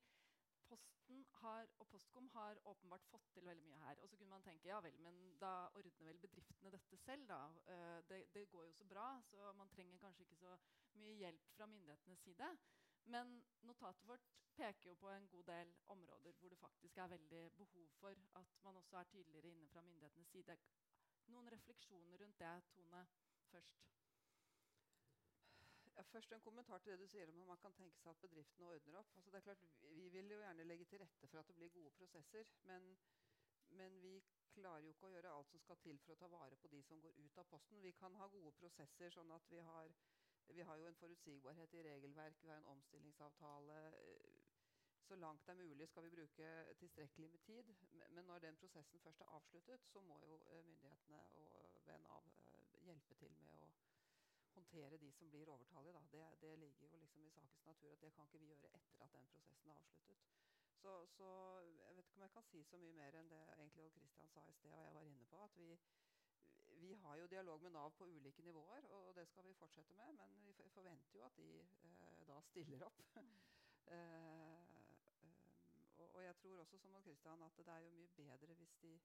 [0.69, 4.01] Posten har, og Postkom har åpenbart fått til veldig mye her.
[4.01, 7.39] Og så kunne man tenke ja vel, men da ordner vel bedriftene dette selv, da.
[7.69, 10.57] Uh, det, det, går jo så bra, så man trenger kanskje ikke så
[10.99, 12.51] mye hjelp fra myndighetenes side.
[13.07, 14.27] Men notatet vårt
[14.57, 18.57] peker jo på en god del områder hvor det faktisk er veldig behov for at
[18.63, 20.57] man også er tydeligere inne fra myndighetenes side.
[21.31, 23.07] Noen refleksjoner rundt det, Tone,
[23.51, 23.87] først?
[26.03, 28.67] Først en kommentar til det du sier om at man kan tenke seg at bedriftene
[28.69, 29.15] ordner opp.
[29.15, 31.69] Altså det er klart, Vi vil jo gjerne legge til rette for at det blir
[31.69, 32.51] gode prosesser.
[32.63, 32.97] Men,
[33.69, 34.21] men, vi
[34.53, 36.83] klarer jo ikke å gjøre alt som skal til for å ta vare på de
[36.83, 37.81] som går ut av posten.
[37.81, 39.95] Vi kan ha gode prosesser sånn at vi har,
[40.47, 43.81] vi har jo en forutsigbarhet i regelverk, vi har en omstillingsavtale.
[45.07, 46.47] Så langt det er mulig skal vi bruke
[46.79, 47.75] tilstrekkelig med tid.
[48.09, 52.31] Men når den prosessen først er avsluttet, så må jo eh, myndighetene og ved Nav
[52.53, 53.86] eh, hjelpe til med å
[54.57, 56.01] håndtere de som blir overtallige.
[56.11, 59.03] Det, det, ligger jo liksom i sakens natur at det kan ikke vi gjøre etter
[59.05, 60.17] at den prosessen er avsluttet.
[60.81, 61.29] Så, så,
[61.85, 64.29] jeg vet ikke om jeg kan si så mye mer enn det egentlig Odd Kristian
[64.33, 65.43] sa i sted, og jeg var inne på.
[65.43, 65.69] at vi,
[66.83, 70.13] vi har jo dialog med Nav på ulike nivåer, og det skal vi fortsette med.
[70.21, 73.01] Men vi forventer jo at de eh, da stiller opp.
[73.15, 73.33] Mm.
[73.93, 74.61] eh,
[75.23, 75.35] um,
[75.97, 78.75] og, og, jeg tror også som Odd Kristian at det er jo mye bedre hvis
[78.81, 78.99] de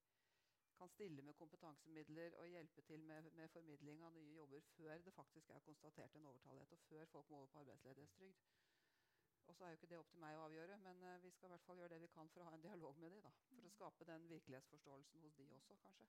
[0.83, 5.13] kan stille med kompetansemidler og hjelpe til med, med, formidling av nye jobber før det
[5.15, 8.41] faktisk er konstatert en overtallighet, og før folk må over på arbeidsledighetstrygd.
[9.47, 11.47] Og så er jo ikke det opp til meg å avgjøre, men uh, vi skal
[11.47, 13.23] i hvert fall gjøre det vi kan for å ha en dialog med dem.
[13.53, 13.77] For å mm.
[13.77, 16.09] skape den virkelighetsforståelsen hos de også, kanskje.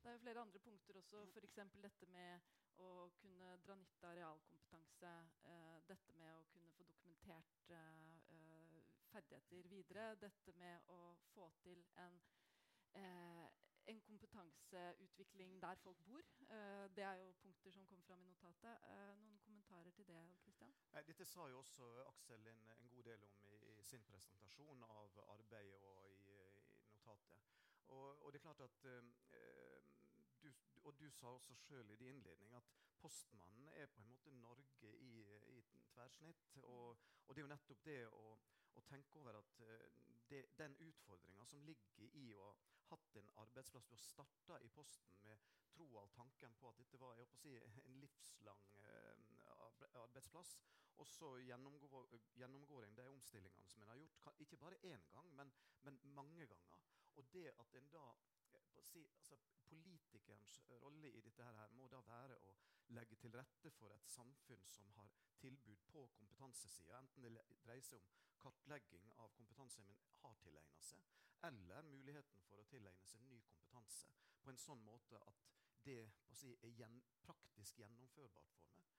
[0.00, 1.60] Det er jo flere andre punkter også, f.eks.
[1.84, 2.48] dette med
[2.80, 2.90] å
[3.20, 5.14] kunne dra nytte av realkompetanse.
[5.44, 8.80] Uh, dette med å kunne få dokumentert uh,
[9.12, 10.10] ferdigheter videre.
[10.24, 11.02] Dette med å
[11.34, 12.20] få til en
[13.88, 16.20] en kompetanseutvikling der folk bor.
[16.40, 18.76] Uh, det er jo punkter som kom fram i notatet.
[18.84, 20.20] Uh, noen kommentarer til det?
[20.42, 20.72] Christian?
[21.06, 25.20] Dette sa jo også Aksel en, en god del om i, i, sin presentasjon av
[25.36, 26.34] arbeidet og i,
[26.84, 27.46] i notatet.
[27.86, 29.02] Og, og, det er klart at uh,
[30.42, 30.52] du,
[30.84, 34.92] og du sa også sjøl i din innledning at postmannen er på en måte Norge
[34.96, 35.22] i,
[35.56, 35.62] i
[35.94, 36.56] tverrsnitt.
[36.62, 38.38] Og, og, det er jo nettopp det å,
[38.74, 39.62] å tenke over at
[40.30, 42.56] det, den utfordringa som ligger i å ha
[42.90, 47.00] hatt en arbeidsplass Du har starta i Posten med troa og tanken på at dette
[47.00, 50.56] var si, en livslang uh, arbeidsplass.
[50.98, 55.28] Og så gjennomgår, gjennomgår en de omstillingene som en har gjort, ikke bare én gang,
[55.36, 55.52] men,
[55.86, 56.88] men mange ganger.
[57.14, 58.08] Og det at en da
[58.82, 59.38] si, altså,
[59.68, 62.54] Politikerens rolle i dette her må da være å
[62.96, 65.10] legge til rette for et samfunn som har
[65.42, 68.06] tilbud på kompetansesida, enten det dreier seg om
[68.42, 71.04] kartlegging av kompetanse man har tilegna seg,
[71.48, 75.46] eller muligheten for å tilegne seg ny kompetanse på en sånn måte at
[75.84, 76.00] det
[76.34, 78.96] si, er gjen, praktisk gjennomførbart for meg.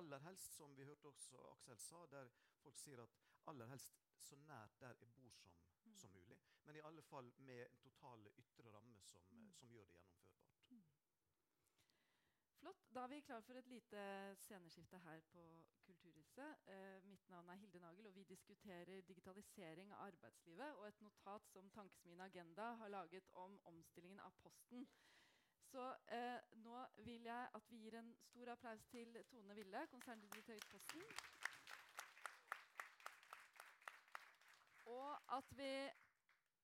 [0.00, 2.30] Aller helst, som vi hørte også Aksel sa, der
[2.62, 3.16] folk sier at
[3.50, 5.96] aller helst så nært der jeg bor som, mm.
[5.96, 6.38] som mulig.
[6.66, 9.52] Men i alle fall med en totale ytre ramme som, mm.
[9.60, 10.57] som gjør det gjennomførbart.
[12.60, 12.76] Flott.
[12.94, 14.00] Da er vi klar for et lite
[14.36, 15.42] sceneskifte her på
[15.84, 16.56] Kulturhuset.
[16.66, 21.46] Eh, mitt navn er Hilde Nagel, og vi diskuterer digitalisering av arbeidslivet og et notat
[21.52, 24.88] som Tankesmien Agenda har laget om omstillingen av Posten.
[25.70, 25.84] Så
[26.16, 30.68] eh, nå vil jeg at vi gir en stor applaus til Tone Ville, konserndirektør i
[30.70, 31.02] Posten.
[34.86, 35.72] Og at vi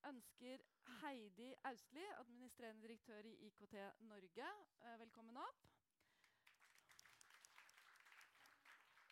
[0.08, 0.66] ønsker
[1.00, 4.50] Heidi Austli, administrerende direktør i IKT Norge,
[4.82, 5.83] eh, velkommen opp.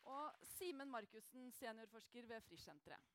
[0.05, 3.13] Og Simen Markussen, seniorforsker ved Frischsenteret.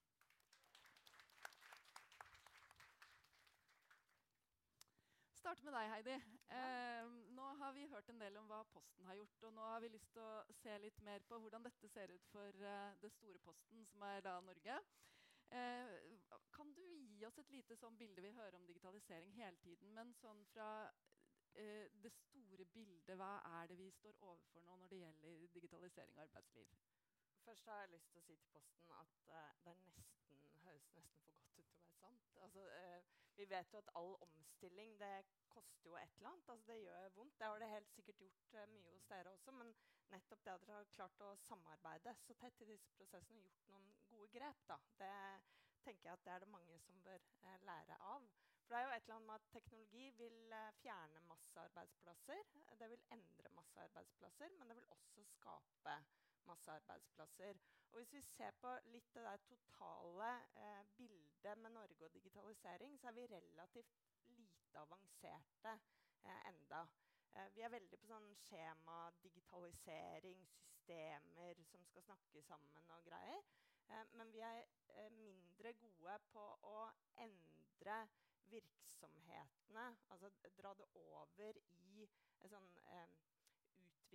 [5.47, 6.15] starte med deg, Heidi.
[6.59, 9.43] Eh, nå har vi hørt en del om hva Posten har gjort.
[9.47, 12.25] Og nå har vi lyst til å se litt mer på hvordan dette ser ut
[12.33, 14.79] for uh, det store Posten, som er da Norge.
[15.55, 15.93] Eh,
[16.51, 19.93] kan du gi oss et lite sånn bilde Vi hører om digitalisering hele tiden.
[19.95, 20.67] Men sånn fra
[21.57, 26.17] eh, det store bildet, hva er det vi står overfor nå når det gjelder digitalisering
[26.17, 26.73] av arbeidsliv?
[27.47, 31.21] Først har jeg lyst til å si til Posten at uh, det nesten, høres nesten
[31.23, 32.33] for godt ut til å være sant.
[32.47, 35.13] Altså, uh, vi vet jo at all omstilling det
[35.53, 36.49] koster jo et eller annet.
[36.53, 37.37] Altså, det gjør vondt.
[37.39, 39.55] Det har det helt sikkert gjort uh, mye hos dere også.
[39.61, 39.71] Men
[40.11, 43.71] nettopp det at dere har klart å samarbeide så tett i disse prosessene og gjort
[43.71, 45.15] noen gode grep, da, det
[45.87, 47.23] tenker jeg at det er det mange som bør
[47.69, 48.27] lære av.
[48.67, 52.41] For det er jo et eller annet med at teknologi vil eh, fjerne masse arbeidsplasser.
[52.79, 55.95] Det vil endre masse arbeidsplasser, men det vil også skape
[56.49, 57.53] masse arbeidsplasser.
[57.91, 60.31] Og hvis vi ser på litt det der totale
[60.65, 63.95] eh, bildet med Norge og digitalisering, så er vi relativt
[64.27, 65.79] lite avanserte
[66.23, 66.83] eh, enda.
[67.33, 70.47] Eh, vi er veldig på sånn skjema, digitalisering,
[70.87, 73.43] systemer som skal snakke sammen og greier.
[73.89, 74.63] Eh, men vi er
[74.95, 76.89] eh, mindre gode på å
[77.23, 77.99] endre
[78.51, 83.17] virksomhetene, altså dra det over i et sånn eh,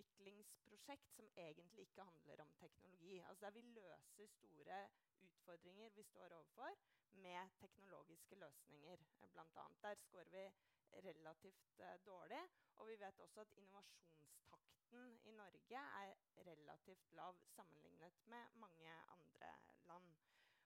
[0.00, 3.20] utviklingsprosjekt som egentlig ikke handler om teknologi.
[3.20, 4.82] Altså der vi løser store
[5.22, 6.76] utfordringer vi står overfor
[7.24, 9.66] med teknologiske løsninger, eh, bl.a.
[9.82, 10.46] Der scorer vi
[10.92, 12.42] relativt uh, dårlig.
[12.76, 16.14] Og vi vet også at innovasjonstakten i Norge er
[16.46, 19.54] relativt lav sammenlignet med mange andre
[19.86, 20.14] land.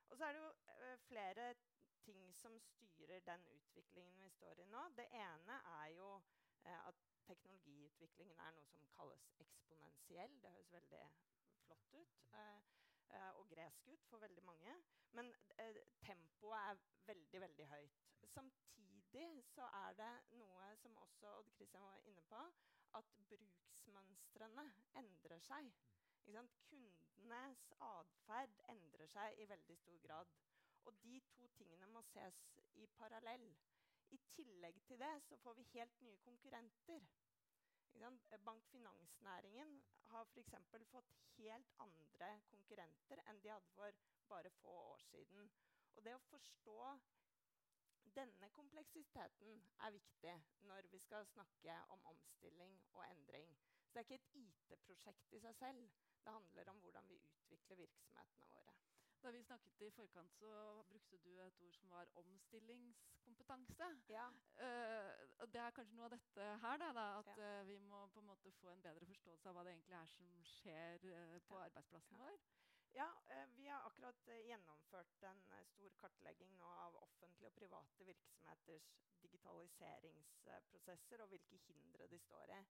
[0.08, 1.54] Og så er det jo uh, flere
[2.06, 4.82] ting som styrer den utviklingen vi står i nå.
[4.98, 6.08] Det ene er jo
[6.64, 10.38] eh, at teknologiutviklingen er noe som kalles eksponentiell.
[10.42, 11.04] Det høres veldig
[11.66, 12.18] flott ut.
[13.38, 14.72] og gresk ut for veldig mange.
[15.16, 15.34] Men
[16.02, 18.00] tempoet er veldig, veldig høyt.
[18.24, 22.40] Samtidig så er det noe som også Odd Kristian var inne på,
[22.98, 24.66] at bruksmønstrene
[25.02, 25.70] endrer seg.
[26.26, 30.34] Kundenes atferd endrer seg i veldig stor grad.
[30.86, 32.40] Og de to tingene må ses
[32.82, 33.46] i parallell.
[34.14, 37.06] I tillegg til det så får vi helt nye konkurrenter.
[38.44, 40.54] Bankfinansnæringen har f.eks.
[40.90, 45.50] fått helt andre konkurrenter enn de hadde for bare få år siden.
[45.96, 46.78] Og det å forstå
[48.18, 50.34] denne kompleksiteten er viktig
[50.70, 53.56] når vi skal snakke om omstilling og endring.
[53.86, 55.88] Så det er ikke et IT-prosjekt i seg selv.
[56.24, 58.76] Det handler om hvordan vi utvikler virksomhetene våre.
[59.26, 60.48] Da vi snakket i forkant, så
[60.88, 63.86] brukte du et ord som var omstillingskompetanse.
[64.08, 64.26] Ja.
[64.60, 65.10] Uh,
[65.50, 67.48] det er kanskje noe av dette her, da, da at ja.
[67.58, 70.12] uh, vi må på en måte få en bedre forståelse av hva det egentlig er
[70.14, 71.64] som skjer uh, på ja.
[71.66, 72.38] arbeidsplassen vår.
[72.94, 73.08] Ja,
[73.58, 78.86] vi har akkurat gjennomført en stor kartlegging av offentlige og private virksomheters
[79.26, 82.62] digitaliseringsprosesser og hvilke hindre de står i.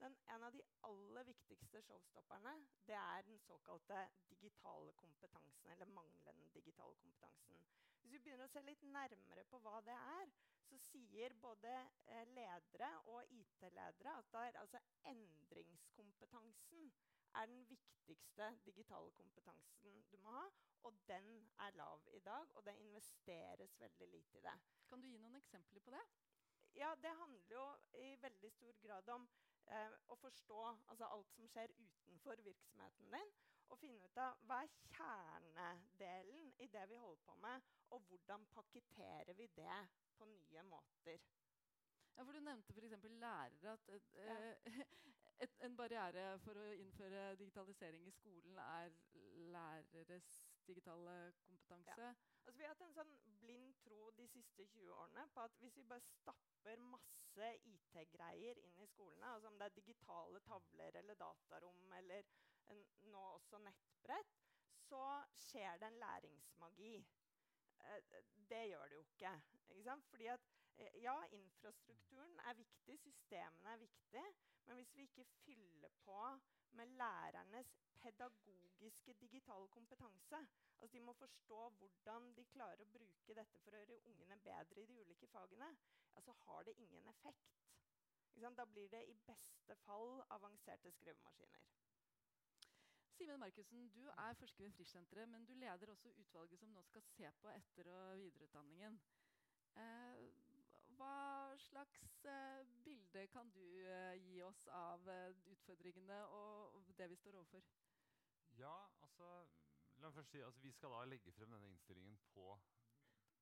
[0.00, 2.52] Den, en av de aller viktigste showstopperne
[2.88, 5.70] det er den såkalte digitale kompetansen.
[5.72, 7.62] Eller manglende digitale kompetansen.
[8.02, 10.30] Hvis vi begynner å se litt nærmere på hva det er,
[10.66, 11.72] så sier både
[12.12, 14.78] eh, ledere og IT-ledere at der, altså
[15.10, 16.92] endringskompetansen
[17.40, 20.46] er den viktigste digitale kompetansen du må ha.
[20.86, 24.54] Og den er lav i dag, og det investeres veldig lite i det.
[24.88, 26.04] Kan du gi noen eksempler på det?
[26.76, 27.66] Ja, Det handler jo
[28.04, 29.28] i veldig stor grad om
[29.74, 30.60] eh, å forstå
[30.92, 33.32] altså alt som skjer utenfor virksomheten din.
[33.68, 38.46] Og finne ut av hva er kjernedelen i det vi holder på med, og hvordan
[38.54, 39.80] pakketterer vi det
[40.18, 41.24] på nye måter.
[42.16, 43.02] Ja, for Du nevnte f.eks.
[43.02, 43.72] lærere.
[43.72, 44.54] at et, ja.
[45.44, 48.94] et, En barriere for å innføre digitalisering i skolen er
[49.52, 50.30] læreres
[50.68, 52.00] digitale kompetanse.
[52.02, 52.14] Ja.
[52.46, 55.76] Altså, vi har hatt en sånn blind tro de siste 20 årene på at hvis
[55.78, 61.18] vi bare stapper masse IT-greier inn i skolene, altså om det er digitale tavler eller
[61.20, 62.28] datarom eller
[62.72, 64.36] en, nå også nettbrett,
[64.86, 65.02] så
[65.46, 66.96] skjer det en læringsmagi.
[67.86, 69.32] Eh, det gjør det jo ikke.
[69.80, 70.46] ikke Fordi at,
[70.78, 74.26] eh, ja, infrastrukturen er viktig, systemene er viktig,
[74.66, 76.20] men hvis vi ikke fyller på
[76.76, 80.40] med lærernes pedagogiske digitale kompetanse
[80.80, 84.82] altså De må forstå hvordan de klarer å bruke dette for å gjøre ungene bedre
[84.82, 85.70] i de ulike fagene.
[86.14, 87.56] Ja, så har det ingen effekt.
[88.36, 91.64] Da blir det i beste fall avanserte skrivemaskiner.
[93.16, 97.02] Simen Markussen, du er forsker ved Frischsenteret, men du leder også utvalget som nå skal
[97.02, 98.98] se på etter- og videreutdanningen.
[99.76, 100.25] Eh,
[100.96, 107.10] hva slags uh, bilde kan du uh, gi oss av uh, utfordringene og, og, det
[107.10, 107.62] vi står overfor?
[108.56, 109.28] Ja, altså,
[110.00, 112.58] la meg først si, altså, Vi skal da legge frem denne innstillingen på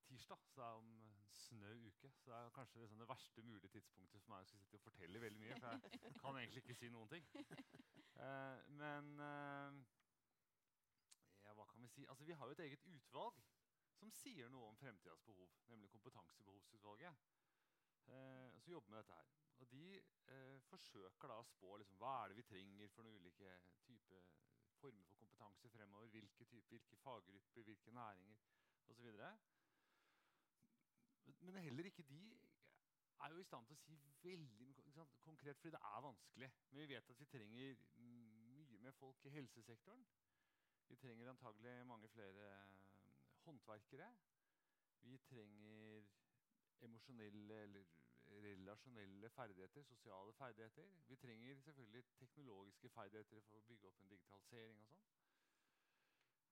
[0.04, 0.40] tirsdag.
[0.46, 2.10] Så det er om en snø uke.
[2.10, 5.22] Så det er kanskje liksom det verste mulige tidspunktet for meg å sitte og fortelle
[5.22, 5.60] veldig mye.
[5.60, 5.68] For
[6.02, 7.24] jeg kan egentlig ikke si noen ting.
[8.80, 9.14] Men
[11.44, 12.06] ja, hva kan vi si?
[12.08, 13.40] Altså, vi har jo et eget utvalg
[13.98, 17.14] som sier noe om fremtidas behov, nemlig Kompetansebehovsutvalget.
[18.06, 19.28] Eh, som jobber med dette her.
[19.58, 23.22] Og de eh, forsøker da å spå liksom, hva er det vi trenger for noen
[23.22, 23.52] ulike
[23.86, 24.20] type
[24.80, 26.10] former for kompetanse fremover.
[26.12, 28.36] Hvilke, typer, hvilke faggrupper, hvilke næringer
[28.92, 29.10] osv.
[31.40, 32.20] Men heller ikke de
[33.24, 34.74] er jo i stand til å si veldig
[35.24, 36.50] konkret, fordi det er vanskelig.
[36.70, 37.80] Men vi vet at vi trenger
[38.58, 40.04] mye mer folk i helsesektoren.
[40.88, 42.50] Vi trenger antagelig mange flere
[43.46, 44.10] håndverkere.
[45.04, 46.04] Vi trenger
[46.82, 47.84] emosjonelle eller
[48.26, 50.88] relasjonelle ferdigheter, sosiale ferdigheter.
[51.06, 55.04] Vi trenger selvfølgelig teknologiske ferdigheter for å bygge opp en digitalisering og sånn.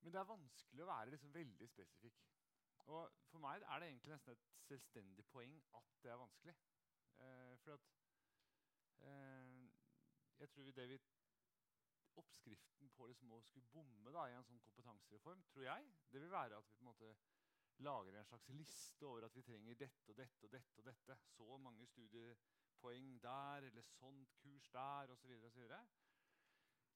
[0.03, 2.23] Men det er vanskelig å være liksom veldig spesifikk.
[2.91, 6.55] Og For meg er det egentlig nesten et selvstendig poeng at det er vanskelig.
[7.23, 7.91] Eh, for at
[9.07, 9.69] eh,
[10.43, 10.99] Jeg tror det vi
[12.21, 16.35] Oppskriften på liksom å skulle bomme da, i en sånn kompetansereform, tror jeg, det vil
[16.35, 17.13] være at vi på en måte
[17.79, 20.79] lager en slags liste over at vi trenger dette og dette og dette.
[20.79, 21.17] og dette.
[21.37, 25.33] Så mange studiepoeng der, eller sånt kurs der, osv.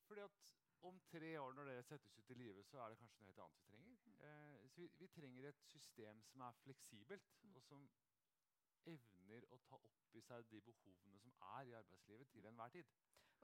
[0.06, 3.20] Fordi at om tre år, når det settes ut i livet, så er det kanskje
[3.20, 3.96] noe helt annet vi trenger.
[4.28, 7.56] Eh, så vi, vi, trenger et system som er fleksibelt, mm.
[7.56, 7.88] og som
[8.86, 12.92] evner å ta opp i seg de behovene som er i arbeidslivet til enhver tid.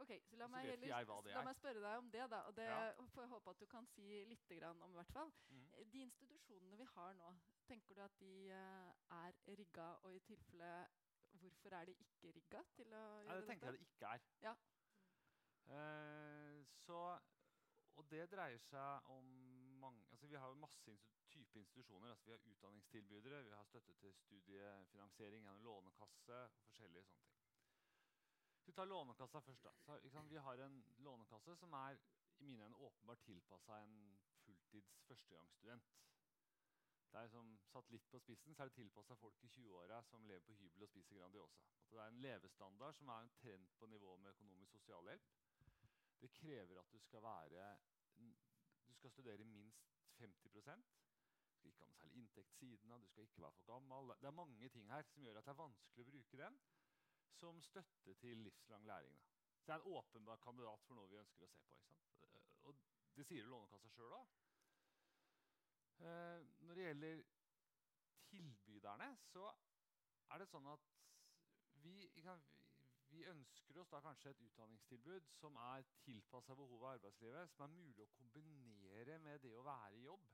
[0.00, 0.88] Ok, så La meg, heller,
[1.34, 2.24] la meg spørre deg om det.
[2.30, 2.92] da, og det ja.
[3.14, 4.82] får jeg håpe at du kan si litt om.
[4.96, 5.32] hvert fall.
[5.48, 5.66] Mm.
[5.72, 7.32] Eh, de institusjonene vi har nå,
[7.68, 9.88] tenker du at de uh, er rigga?
[10.02, 10.72] Og i tilfelle,
[11.30, 13.48] hvorfor er de ikke rigga til å gjøre Nei, det?
[13.48, 13.72] tenker dette?
[13.72, 14.28] jeg det ikke er.
[14.42, 14.54] Ja.
[15.62, 17.00] Uh, så,
[17.94, 19.26] og det dreier seg om
[19.78, 22.10] mange altså Vi har masse institu type institusjoner.
[22.10, 27.31] altså Vi har utdanningstilbydere, vi har støtte til studiefinansiering gjennom Lånekasse og forskjellige sånne ting.
[28.64, 29.64] Vi tar Lånekassa først.
[29.64, 29.72] da.
[29.80, 31.98] Så, vi har en lånekasse som er
[32.38, 35.84] i mine øyne åpenbart tilpassa en fulltids førstegangsstudent.
[37.12, 40.24] Det er som Satt litt på spissen så er det tilpassa folk i 20-åra som
[40.26, 41.60] lever på hybel og spiser Grandiosa.
[41.82, 45.26] At det er en levestandard som er omtrent på nivå med økonomisk sosialhjelp.
[46.22, 47.76] Det krever at du skal være
[48.86, 53.06] Du skal studere minst 50 Du skal ikke ha noe særlig inntekt siden av, du
[53.06, 54.14] skal ikke være for gammel.
[54.20, 56.58] Det er mange ting her som gjør at det er vanskelig å bruke den
[57.38, 59.16] som støtte til livslang læring.
[59.16, 59.28] Da.
[59.62, 61.90] Så det er en åpenbar kandidat for noe vi ønsker å se på.
[62.68, 62.80] Og
[63.16, 64.32] det sier Lånekassa sjøl òg.
[66.02, 67.22] Eh, når det gjelder
[68.30, 69.44] tilbyderne, så
[70.32, 70.88] er det sånn at
[71.84, 71.94] vi,
[73.12, 77.74] vi ønsker oss da kanskje et utdanningstilbud som er tilpassa behovet i arbeidslivet, som er
[77.76, 80.26] mulig å kombinere med det å være i jobb.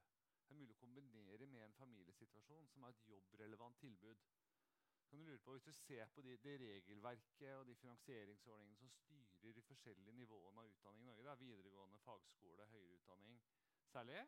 [0.46, 4.22] Det er mulig å kombinere med en familiesituasjon som er et jobbrelevant tilbud
[5.08, 9.24] kan du lure på, Hvis du ser på de, det regelverket og de finansieringsordningene som
[9.24, 13.40] styrer de forskjellige nivåene av utdanning i Norge, da, videregående, fagskole, høyere utdanning
[13.88, 14.26] særlig,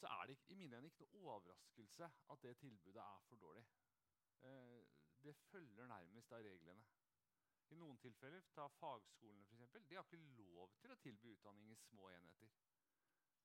[0.00, 3.64] så er det i mine øyne ikke noe overraskelse at det tilbudet er for dårlig.
[4.40, 4.82] Eh,
[5.22, 6.84] det følger nærmest av reglene.
[7.70, 11.70] I noen tilfeller, ta fagskolene for eksempel, de har ikke lov til å tilby utdanning
[11.70, 12.50] i små enheter.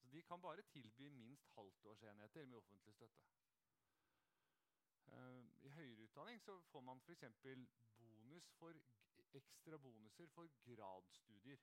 [0.02, 3.28] Så De kan bare tilby minst halvtårsenheter med offentlig støtte.
[5.14, 7.26] Uh, I høyere utdanning så får man f.eks.
[7.98, 8.50] bonus
[9.36, 11.62] ekstra bonuser for gradsstudier.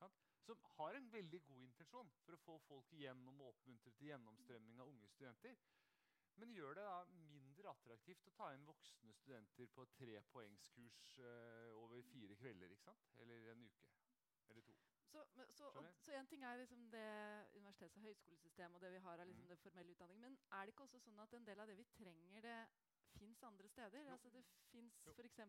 [0.00, 0.08] Ja,
[0.46, 4.80] som har en veldig god intensjon for å få folk igjennom og oppmuntre til gjennomstrømming
[4.82, 5.58] av unge studenter.
[6.40, 12.02] Men gjør det da mindre attraktivt å ta inn voksne studenter på trepoengskurs uh, over
[12.14, 13.12] fire kvelder ikke sant?
[13.20, 13.92] eller en uke
[14.48, 14.81] eller to.
[15.12, 17.08] Så, så, og, så, en ting er liksom det
[17.54, 19.48] universitets- og høyskolesystemet og det vi har av liksom mm.
[19.48, 20.20] det formelle utdanning.
[20.20, 22.54] Men er det ikke også sånn at en del av det vi trenger, det
[23.18, 24.06] fins andre steder?
[24.06, 24.12] Jo.
[24.14, 25.40] Altså Det fins f.eks.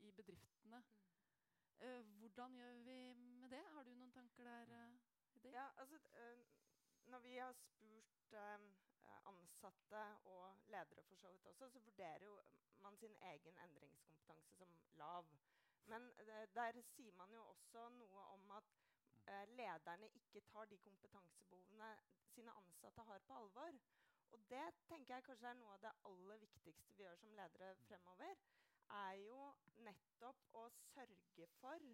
[0.00, 0.82] i bedriftene.
[0.82, 1.08] Mm.
[1.82, 3.62] Uh, hvordan gjør vi med det?
[3.74, 4.74] Har du noen tanker der?
[4.76, 6.44] Uh, ja, altså, uh,
[7.10, 8.36] når vi har spurt
[9.26, 12.36] ansatte og ledere for så vidt også, så vurderer jo
[12.82, 15.26] man sin egen endringskompetanse som lav.
[15.90, 16.10] Men
[16.54, 18.68] der sier man jo også noe om at
[19.28, 21.90] uh, lederne ikke tar de kompetansebehovene
[22.34, 23.78] sine ansatte har, på alvor.
[24.32, 27.74] Og det tenker jeg kanskje er noe av det aller viktigste vi gjør som ledere
[27.86, 28.38] fremover.
[28.98, 29.40] Er jo
[29.88, 31.88] nettopp å sørge for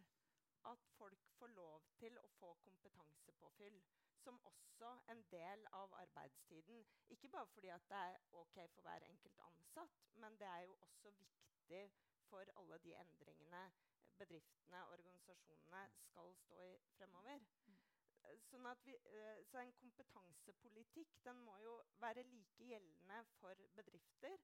[0.73, 3.81] at folk får lov til å få kompetansepåfyll.
[4.23, 6.85] Som også en del av arbeidstiden.
[7.15, 11.11] Ikke bare fordi det er ok for hver enkelt ansatt, men det er jo også
[11.21, 11.85] viktig
[12.31, 13.63] for alle de endringene
[14.19, 17.45] bedriftene og organisasjonene skal stå i fremover.
[17.67, 17.77] Mm.
[18.49, 24.37] Sånn vi, uh, så en kompetansepolitikk den må jo være like gjeldende for bedrifter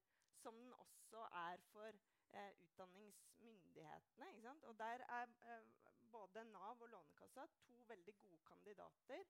[0.44, 1.88] som den også er for
[2.36, 4.52] eh, utdanningsmyndighetene.
[4.68, 5.68] Og der er eh,
[6.12, 9.24] både Nav og Lånekassa to veldig gode kandidater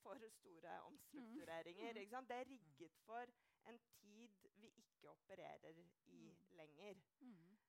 [0.00, 1.92] for store omstruktureringer.
[1.92, 2.26] Mm.
[2.28, 3.26] Det er rigget for
[3.68, 6.36] en tid vi ikke opererer i mm.
[6.56, 6.94] lenger.
[7.20, 7.59] Mm.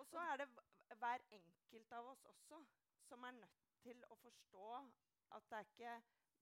[0.00, 0.48] Og så er det
[1.00, 2.60] hver enkelt av oss også
[3.08, 4.68] som er nødt til å forstå
[5.36, 5.94] at det er ikke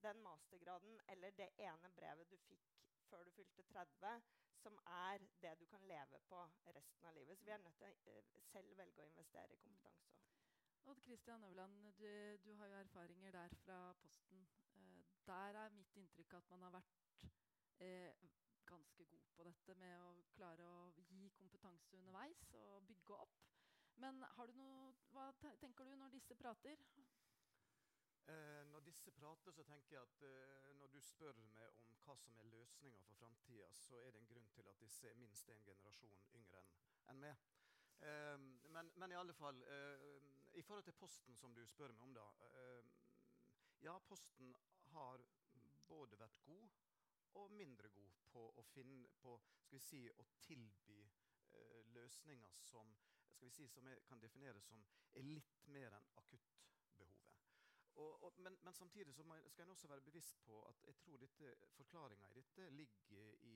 [0.02, 2.68] den mastergraden eller det ene brevet du fikk
[3.08, 4.22] før du fylte 30,
[4.62, 6.42] som er det du kan leve på
[6.76, 7.38] resten av livet.
[7.38, 10.18] Så vi er nødt til å uh, selv velge å investere i kompetanse.
[10.88, 12.10] Odd Kristian Øverland, du,
[12.44, 14.46] du, har jo erfaringer der fra Posten.
[14.76, 17.24] Uh, der er mitt inntrykk at man har vært
[17.82, 18.28] uh,
[18.68, 23.38] ganske god på dette med å klare å gi kompetanse underveis og bygge opp.
[23.98, 24.20] Men
[24.54, 26.84] noe, hva tenker du når disse prater?
[28.28, 32.16] Eh, når disse prater, så tenker jeg at eh, når du spør meg om hva
[32.20, 35.48] som er løsninga for framtida, så er det en grunn til at disse er minst
[35.48, 37.46] en generasjon yngre enn en meg.
[38.04, 38.36] Eh,
[38.74, 40.04] men, men, i alle fall eh,
[40.60, 42.26] I forhold til Posten, som du spør meg om, da.
[42.50, 42.84] Eh,
[43.82, 44.52] ja, Posten
[44.92, 45.24] har
[45.88, 46.68] både vært god
[47.34, 49.34] og mindre god på å finne på,
[49.78, 52.96] si, å tilby eh, løsninger som
[53.50, 57.36] si, som kan defineres som er litt mer enn akuttbehovet.
[58.38, 61.18] Men, men, samtidig jeg, skal jeg også være bevisst på at jeg tror
[61.74, 63.54] forklaringa i dette ligger i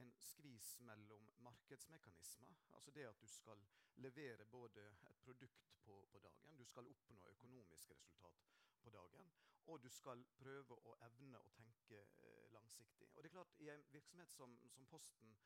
[0.00, 2.54] en skvis mellom markedsmekanismer.
[2.72, 3.60] Altså det at du skal
[3.94, 8.48] levere både et produkt på, på, dagen, du skal oppnå økonomisk resultat
[8.82, 9.32] på dagen,
[9.66, 13.10] og du skal prøve å evne å tenke eh, langsiktig.
[13.14, 15.36] Og det er klart, I en virksomhet som, som Posten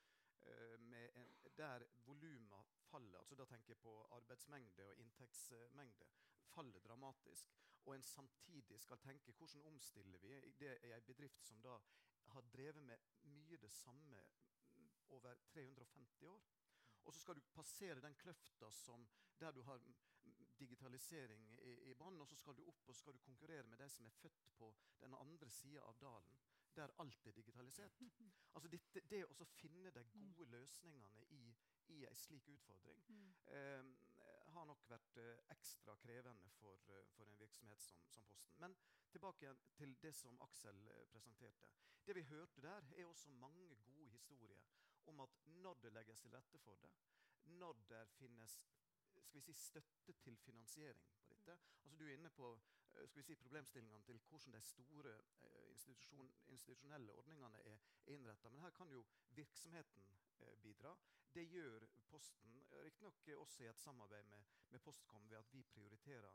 [0.41, 0.75] Eh,
[1.15, 6.07] en, der voluma faller, altså da tenker jeg på arbeidsmengde og inntektsmengde,
[6.55, 7.55] faller dramatisk,
[7.85, 11.79] og en samtidig skal tenke hvordan omstiller vi Det er en bedrift som da
[12.27, 14.23] har drevet med mye det samme
[15.09, 16.43] over 350 år.
[17.05, 18.71] Og så skal du passere den kløfta
[19.41, 19.81] der du har
[20.59, 23.89] digitalisering i, i bånn, og så skal du opp og skal du konkurrere med de
[23.89, 26.48] som er født på den andre sida av dalen
[26.79, 28.01] der alt er digitalisert.
[28.55, 30.53] Altså dette, det å finne de gode mm.
[30.55, 31.43] løsningene i,
[31.95, 33.35] i en slik utfordring mm.
[33.55, 33.91] eh,
[34.55, 38.57] har nok vært eh, ekstra krevende for, uh, for, en virksomhet som, som, Posten.
[38.65, 38.75] Men
[39.13, 41.71] tilbake til det som Aksel eh, presenterte.
[42.07, 44.65] Det vi hørte der, er også mange gode historier
[45.07, 46.91] om at når det legges til rette for det,
[47.61, 48.59] når det finnes
[49.09, 51.59] skal vi si, støtte til finansiering på dette.
[51.85, 55.71] Altså Du er inne på Eh, skal vi si, problemstillingene til hvordan de store eh,
[55.71, 58.49] institusjon, institusjonelle ordningene er innretta.
[58.49, 59.05] Men her kan jo
[59.37, 60.97] virksomheten eh, bidra.
[61.35, 66.33] Det gjør Posten, riktignok også i et samarbeid med, med, Postkom, ved at vi prioriterer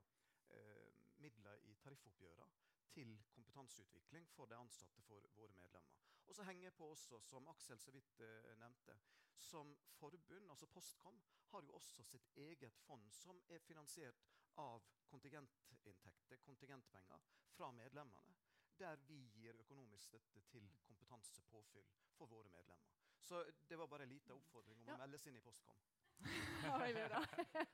[0.50, 2.48] eh, midler i tariffoppgjørene
[2.94, 6.02] til kompetanseutvikling for de ansatte for våre medlemmer.
[6.26, 8.98] Og så henger jeg på også, som Aksel så vidt eh, nevnte,
[9.38, 14.22] som forbund, altså Postkom, har jo også sitt eget fond som er finansiert
[14.58, 18.38] av kontingentinntekter, kontingentpenger, fra medlemmene.
[18.80, 22.94] Der vi gir økonomisk støtte til kompetansepåfyll for våre medlemmer.
[23.22, 24.96] Så det var bare en liten oppfordring om ja.
[24.96, 25.78] å melde meldes inn i Postkom.
[26.64, 27.22] Ja, veldig bra.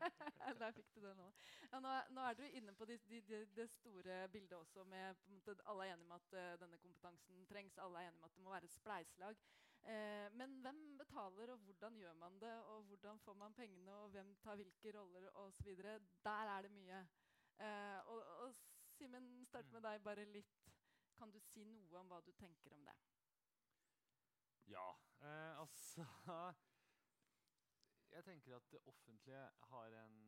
[0.59, 1.27] Der fikk du det nå.
[1.69, 3.21] Ja, nå, nå er du inne på det de,
[3.55, 4.83] de, store bildet også.
[4.83, 5.15] med
[5.65, 7.77] Alle er enige om at uh, denne kompetansen trengs.
[7.77, 9.41] Alle er enige om at det må være et spleiselag.
[9.83, 12.53] Uh, men hvem betaler, og hvordan gjør man det?
[12.73, 15.83] Og hvordan får man pengene, og hvem tar hvilke roller osv.?
[16.23, 17.03] Der er det mye.
[17.59, 18.53] Uh, og, og
[18.95, 20.69] Simen, start med deg bare litt.
[21.19, 22.95] Kan du si noe om hva du tenker om det?
[24.69, 24.85] Ja,
[25.59, 26.05] altså
[28.15, 29.41] jeg tenker at det offentlige
[29.71, 30.19] har en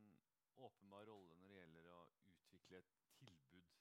[0.55, 2.01] åpenbar rolle når det gjelder å
[2.31, 3.71] utvikle et tilbud.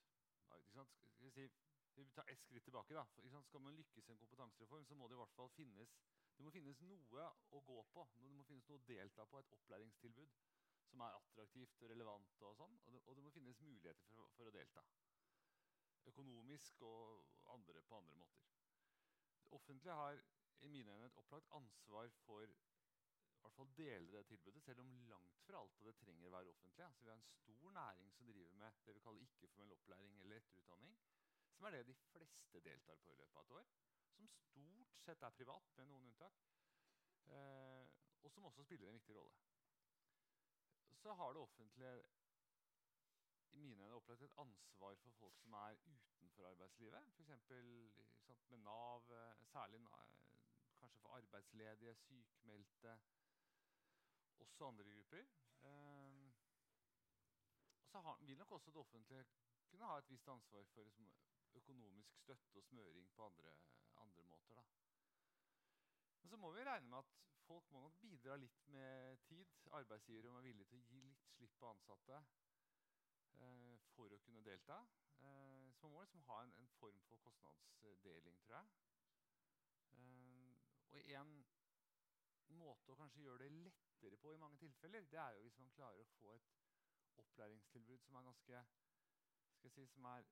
[1.35, 1.49] Si,
[1.95, 2.95] vi tar ett skritt tilbake.
[2.95, 3.05] da.
[3.15, 5.97] For, Skal man lykkes i en kompetansereform, så må det i hvert fall finnes,
[6.37, 8.07] det må finnes noe å gå på.
[8.15, 10.39] Det må finnes noe å delta på, et opplæringstilbud
[10.91, 12.43] som er attraktivt og relevant.
[12.47, 14.85] Og, sånn, og, det, og det må finnes muligheter for, for, å delta.
[16.11, 18.51] Økonomisk og andre, på andre måter.
[19.45, 20.21] Det offentlige har
[20.61, 22.45] i mine øyne et opplagt ansvar for
[23.41, 26.33] i hvert fall deler det tilbudet, selv om langt fra alt av det trenger å
[26.35, 26.85] være offentlig.
[26.85, 30.43] Altså, vi har en stor næring som driver med det vi kaller ikke-formell opplæring eller
[30.43, 30.99] etterutdanning,
[31.55, 33.71] som er det de fleste deltar på i løpet av et år.
[34.13, 36.45] Som stort sett er privat, med noen unntak.
[37.33, 37.89] Eh,
[38.21, 39.33] og som også spiller en viktig rolle.
[41.03, 42.03] Så har det offentlige
[43.53, 47.05] i mine øyne opplagt et ansvar for folk som er utenfor arbeidslivet.
[47.13, 48.51] F.eks.
[48.51, 49.81] med Nav, eh, særlig
[50.79, 53.01] kanskje for arbeidsledige, sykmeldte,
[54.39, 55.25] også andre grupper.
[55.63, 56.33] Eh,
[57.81, 59.25] og så har, vil nok også det offentlige
[59.71, 61.13] kunne ha et visst ansvar for liksom,
[61.55, 63.57] økonomisk støtte og smøring på andre,
[63.97, 64.55] andre måter.
[64.55, 64.63] Da.
[66.23, 67.05] Men så må vi regne med at
[67.51, 69.47] folk må nok bidra litt med tid.
[69.79, 72.19] Arbeidsgivere må være villige til å gi litt slipp på ansatte
[73.43, 74.77] eh, for å kunne delta.
[75.19, 78.71] Eh, så man må liksom ha en, en, form for kostnadsdeling, tror jeg.
[79.99, 80.53] Eh,
[80.95, 81.35] og en
[82.61, 85.75] måte å kanskje gjøre det lettere på i mange tilfeller, det er jo hvis man
[85.75, 86.55] klarer å få et
[87.25, 88.63] opplæringstilbud som er ganske
[89.75, 90.31] si, som er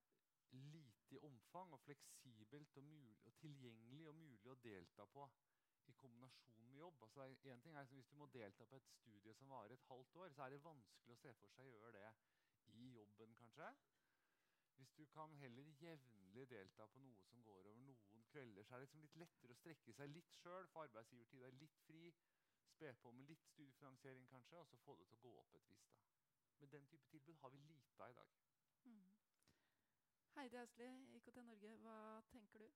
[0.55, 2.89] lite i omfang og fleksibelt og,
[3.25, 5.27] og, tilgjengelig og mulig å delta på
[5.89, 7.01] i kombinasjon med jobb.
[7.03, 9.87] Altså, en ting er at Hvis du må delta på et studie som varer et
[9.91, 12.11] halvt år, så er det vanskelig å se for seg å gjøre det
[12.79, 13.69] i jobben, kanskje.
[14.79, 18.79] Hvis du kan heller jevnlig delta på noe som går over noen kvelder, så er
[18.79, 22.03] det liksom litt lettere å strekke seg litt sjøl, for arbeidsgivertida er litt fri
[22.79, 25.67] spe på med litt studiefinansiering, kanskje, og så få det til å gå opp et
[25.67, 25.97] visst.
[26.59, 28.37] Men den type tilbud har vi lite av i dag.
[28.85, 29.09] Mm.
[30.37, 30.87] Heidi Austli,
[31.17, 31.97] IKT Norge, hva
[32.31, 32.69] tenker du?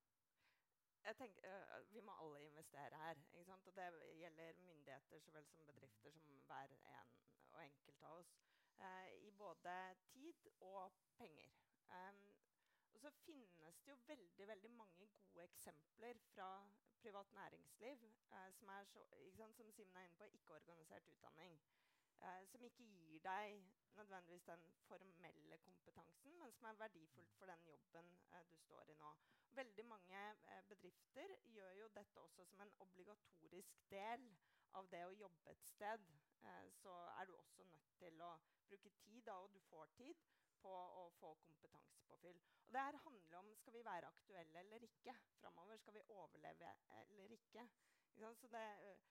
[1.04, 3.16] Tenker, uh, Vi må alle investere her.
[3.34, 6.88] Og Det gjelder myndigheter så vel som bedrifter, som hver en
[7.54, 8.36] og enkelt av oss.
[8.80, 11.51] Uh, I både tid og penger.
[11.89, 12.34] Um,
[12.93, 16.49] og så finnes det jo veldig veldig mange gode eksempler fra
[17.04, 19.06] privat næringsliv eh, som er så,
[19.38, 21.60] sant, som Simen er inne på, ikke-organisert utdanning.
[22.22, 23.64] Eh, som ikke gir deg
[23.95, 28.95] nødvendigvis den formelle kompetansen, men som er verdifullt for den jobben eh, du står i
[28.95, 29.14] nå.
[29.55, 34.30] Veldig mange eh, bedrifter gjør jo dette også som en obligatorisk del
[34.74, 36.07] av det å jobbe et sted.
[36.43, 38.32] Eh, så er du også nødt til å
[38.68, 40.26] bruke tid, da, og du får tid,
[40.64, 42.38] på å få kompetansepåfyll.
[42.68, 45.78] Og det her handler om skal vi være aktuelle eller ikke framover.
[45.78, 46.70] Skal vi overleve
[47.01, 47.68] eller ikke?
[48.39, 49.01] Så det, øh,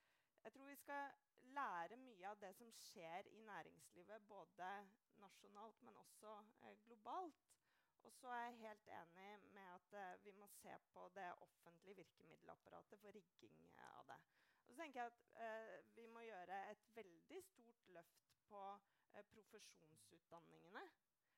[0.42, 1.10] jeg tror vi skal
[1.56, 4.70] lære mye av det som skjer i næringslivet, både
[5.22, 7.42] nasjonalt, men også eh, globalt.
[8.02, 11.96] Og så er jeg helt enig med at eh, vi må se på det offentlige
[11.96, 14.18] virkemiddelapparatet for rigging eh, av det.
[14.58, 18.62] Og så tenker jeg at eh, Vi må gjøre et veldig stort løft på
[19.30, 20.82] profesjonsutdanningene.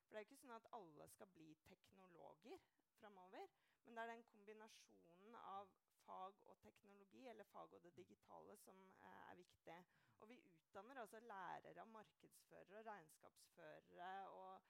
[0.04, 2.60] For det er ikke sånn at alle skal bli teknologer
[3.00, 3.48] framover.
[3.84, 5.72] Men det er den kombinasjonen av
[6.06, 9.78] fag og teknologi, eller fag og det digitale, som eh, er viktig.
[10.20, 14.62] Og vi utdanner altså lærere, markedsførere, regnskapsførere og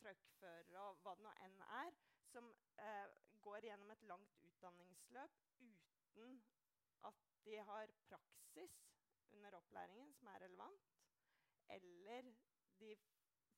[0.00, 1.98] truckførere og hva det nå enn er,
[2.32, 2.50] som
[2.82, 3.06] eh,
[3.46, 6.40] går gjennom et langt utdanningsløp uten
[7.04, 8.76] at de har praksis
[9.32, 10.90] under opplæringen som er relevant,
[11.68, 12.32] eller
[12.78, 12.96] de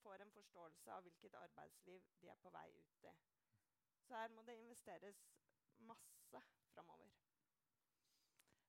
[0.02, 3.14] får en forståelse av hvilket arbeidsliv de er på vei ut i.
[4.06, 5.22] Så her må det investeres
[5.88, 6.42] masse
[6.74, 7.12] framover.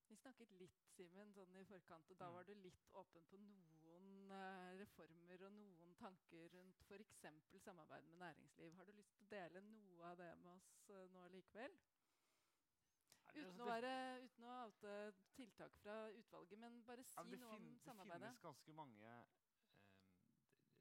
[0.08, 2.36] Vi snakket litt Simen, sånn i forkant, og da mm.
[2.38, 7.28] var du litt åpen på noen uh, reformer og noen tanker rundt f.eks.
[7.66, 8.74] samarbeid med næringsliv.
[8.80, 11.76] Har du lyst til å dele noe av det med oss uh, nå likevel?
[13.38, 13.92] Uten å, være,
[14.24, 14.94] uten å oute
[15.36, 18.24] tiltak fra utvalget, men bare si ja, noe om samarbeidet.
[18.24, 19.12] Det finnes ganske mange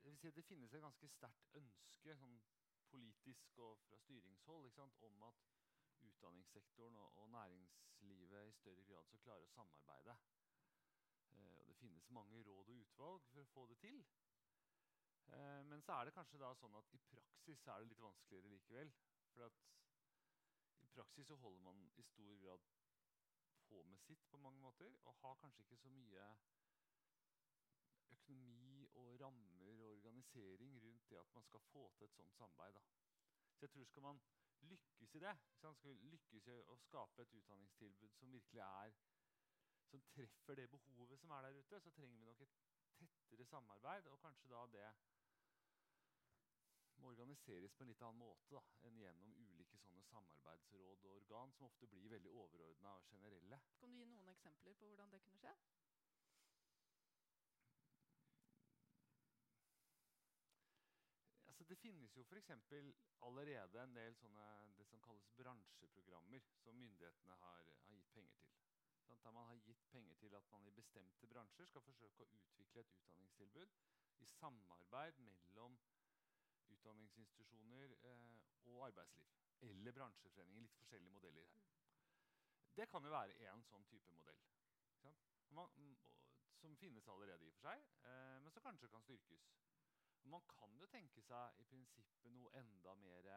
[0.06, 2.36] vil si at det finnes et ganske sterkt ønske sånn
[2.92, 5.55] politisk og fra styringshold sant, om at
[6.08, 10.16] utdanningssektoren og, og, næringslivet i større grad skal klare å samarbeide.
[11.36, 14.02] Eh, finnes mange råd og utvalg for å få det til.
[15.34, 18.52] Eh, men så er det kanskje da sånn at i praksis er det litt vanskeligere
[18.52, 18.92] likevel.
[19.34, 19.64] For at
[20.86, 22.68] i praksis så holder man i stor grad
[23.66, 26.28] på med sitt på mange måter, og har kanskje ikke så mye
[28.14, 32.74] økonomi og rammer og organisering rundt det at man skal få til et sånt samarbeid.
[32.78, 32.82] Da.
[33.56, 34.20] Så jeg tror skal man
[34.70, 38.96] lykkes i det, skal vi lykkes i å skape et utdanningstilbud som virkelig er
[39.86, 42.56] som treffer det behovet som er der ute, så trenger vi nok et
[42.98, 44.06] tettere samarbeid.
[44.10, 44.88] Og kanskje da det
[46.96, 49.78] må organiseres på en litt annen måte da, enn gjennom ulike
[50.10, 53.60] samarbeidsråd og organ, som ofte blir veldig overordna og generelle.
[53.80, 55.54] Kan du gi noen eksempler på hvordan det kunne skje?
[61.46, 62.50] Altså, det finnes jo f.eks.
[63.26, 64.46] allerede en del sånne,
[64.78, 68.54] det som kalles bransjeprogrammer, som myndighetene har, har gitt penger til.
[69.06, 72.30] Sånn, der man har gitt penger til at man i bestemte bransjer skal forsøke å
[72.38, 73.74] utvikle et utdanningstilbud
[74.22, 75.76] i samarbeid mellom
[76.74, 78.38] utdanningsinstitusjoner eh,
[78.72, 79.30] og arbeidsliv.
[79.66, 80.66] Eller bransjeforeninger.
[80.66, 81.68] Litt forskjellige modeller her.
[82.76, 84.42] Det kan jo være én sånn type modell.
[85.56, 85.94] Man,
[86.60, 89.46] som finnes allerede i og for seg, eh, men som kanskje kan styrkes.
[90.26, 93.28] Man kan jo tenke seg i prinsippet noe enda mer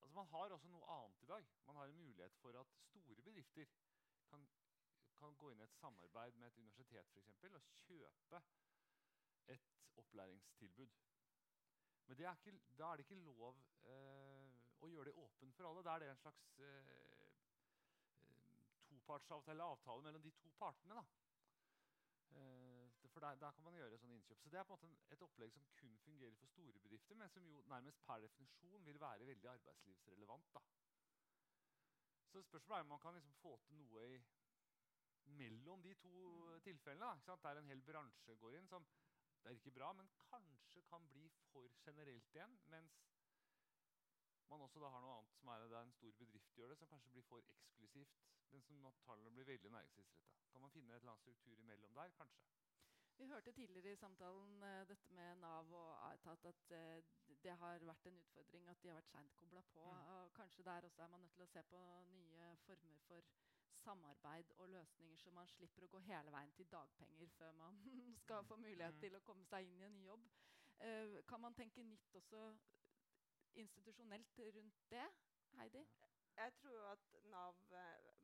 [0.00, 1.46] altså Man har også noe annet i dag.
[1.66, 3.68] Man har en mulighet for at store bedrifter
[4.30, 4.46] kan,
[5.18, 8.42] kan gå inn i et samarbeid med et universitet for eksempel, og kjøpe
[9.54, 9.68] et
[10.02, 10.96] opplæringstilbud.
[12.06, 15.84] Men er ikke, da er det ikke lov eh, å gjøre det åpent for alle.
[15.86, 16.94] Da er det en slags eh,
[18.26, 18.56] eh
[18.90, 21.04] topartsavtale avtale mellom de to partene.
[22.34, 22.69] Eh,
[23.12, 24.42] for der, der, kan man gjøre sånne innkjøp.
[24.42, 27.30] Så Det er på en måte et opplegg som kun fungerer for store bedrifter, men
[27.30, 30.54] som jo nærmest per definisjon vil være veldig arbeidslivsrelevant.
[30.54, 30.60] da.
[32.30, 34.20] Så spørsmålet er om man kan liksom få til noe i,
[35.42, 36.14] mellom de to
[36.64, 37.20] tilfellene.
[37.26, 38.86] Da, Der en hel bransje går inn som
[39.42, 42.58] det er ikke bra, men kanskje kan bli for generelt igjen.
[42.66, 42.98] Mens
[44.50, 46.90] man også da har noe annet som er det en stor bedrift gjør det, som
[46.90, 48.18] kanskje blir for eksklusivt.
[48.50, 50.34] Den som tallene blir veldig næringslivsretta.
[50.52, 52.42] Kan man finne et eller annet struktur imellom der, kanskje?
[53.20, 57.82] Vi hørte tidligere i samtalen uh, dette med Nav og Aetat at uh, det har
[57.84, 59.82] vært en utfordring at de har vært seint kobla på.
[59.84, 60.06] Mm.
[60.12, 61.80] Og kanskje der også er man nødt til å se på
[62.14, 63.28] nye former for
[63.82, 67.82] samarbeid og løsninger, så man slipper å gå hele veien til dagpenger før man
[68.24, 69.02] skal få mulighet mm.
[69.04, 70.24] til å komme seg inn i en ny jobb.
[70.80, 72.46] Uh, kan man tenke nytt også
[73.64, 75.04] institusjonelt rundt det,
[75.60, 75.84] Heidi?
[76.40, 77.60] Jeg tror at Nav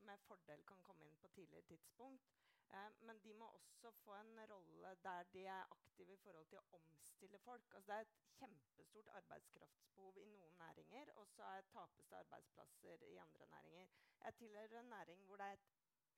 [0.08, 2.32] med fordel kan komme inn på tidligere tidspunkt.
[2.72, 6.58] Eh, men de må også få en rolle der de er aktive i forhold til
[6.58, 7.74] å omstille folk.
[7.74, 13.16] Altså, det er et kjempestort arbeidskraftsbehov i noen næringer, og så tapes det arbeidsplasser i
[13.16, 13.86] andre næringer.
[14.24, 15.68] Jeg tilhører en næring hvor det er et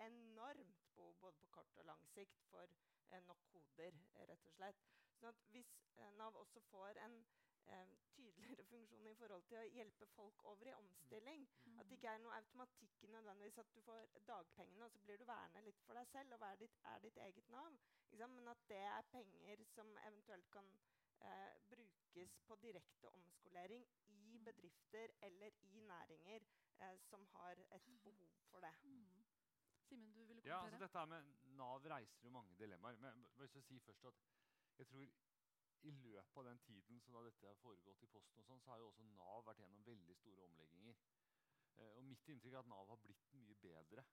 [0.07, 2.67] enormt behov både på kort og lang sikt for
[3.11, 4.89] eh, nok hoder, rett og slett.
[5.19, 7.21] Sånn at hvis eh, Nav også får en
[7.77, 11.47] eh, tydeligere funksjon i forhold til å hjelpe folk over i omstilling.
[11.65, 11.79] Mm.
[11.79, 15.27] At det ikke er noe automatikk nødvendigvis at du får dagpengene, og så blir du
[15.29, 17.79] værende litt for deg selv og er ditt, er ditt eget Nav.
[18.19, 20.71] Men at det er penger som eventuelt kan
[21.21, 24.45] eh, brukes på direkte omskolering i mm.
[24.45, 26.47] bedrifter eller i næringer
[26.81, 28.75] eh, som har et behov for det.
[28.83, 29.25] Mm.
[29.89, 30.55] Simen, du ville kommentere?
[30.55, 32.97] Ja, altså dette med Nav reiser jo mange dilemmaer.
[32.97, 34.15] Men jeg si først at
[34.79, 35.07] jeg tror
[35.87, 38.83] i løpet av den tiden som dette har foregått i Posten, og sånn, så har
[38.83, 40.99] jo også Nav vært gjennom veldig store omlegginger.
[41.79, 44.05] Eh, og Mitt inntrykk er at Nav har blitt mye bedre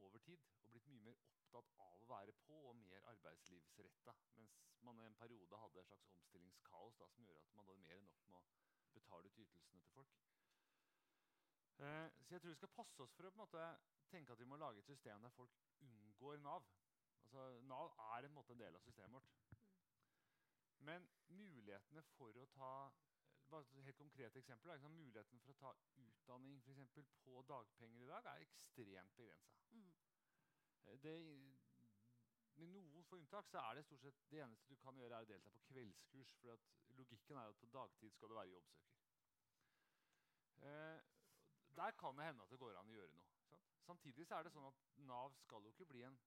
[0.00, 0.40] over tid.
[0.64, 4.14] Og blitt mye mer opptatt av å være på og mer arbeidslivsretta.
[4.38, 4.56] Mens
[4.86, 7.98] man i en periode hadde et slags omstillingskaos da, som gjorde at man hadde mer
[8.00, 10.20] enn nok med å betale ut ytelsene til folk.
[11.80, 13.66] Eh, så jeg tror vi skal passe oss for å måte,
[14.12, 16.66] tenke at vi må lage et system der folk unngår Nav.
[17.24, 19.49] Altså, Nav er en, måte, en del av systemet vårt.
[20.88, 22.72] Men mulighetene for å ta
[23.50, 28.04] bare et helt konkret eksempel, liksom, Muligheten for å ta utdanning for eksempel, på dagpenger
[28.04, 29.58] i dag er ekstremt begrensa.
[29.74, 29.90] Mm.
[30.86, 31.10] Eh,
[32.60, 35.26] med noen få unntak så er det stort sett det eneste du kan gjøre, er
[35.26, 36.32] å delta på kveldskurs.
[36.42, 36.64] For
[36.98, 38.98] logikken er at på dagtid skal du være jobbsøker.
[40.60, 40.98] Eh,
[41.76, 43.38] der kan det hende at det går an å gjøre noe.
[43.48, 43.70] Sant?
[43.86, 46.18] Samtidig så er det sånn at Nav skal jo ikke bli en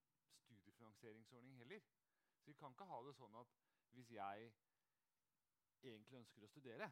[0.44, 1.86] studiefinansieringsordning heller.
[2.40, 3.54] Så vi kan ikke ha det sånn at
[3.94, 4.52] hvis jeg
[5.82, 6.90] egentlig ønsker å studere,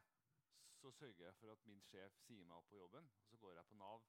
[0.83, 3.09] så sørger jeg for at min sjef sier meg opp på jobben.
[3.23, 4.07] og Så går jeg på Nav,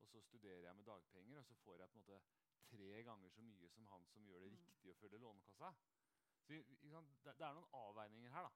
[0.00, 2.20] og så studerer jeg med dagpenger, og så får jeg på en måte
[2.70, 4.58] tre ganger så mye som han som gjør det mm.
[4.58, 5.70] riktig å følge Lånekassa.
[6.40, 8.52] Så det, er noen avveininger her da,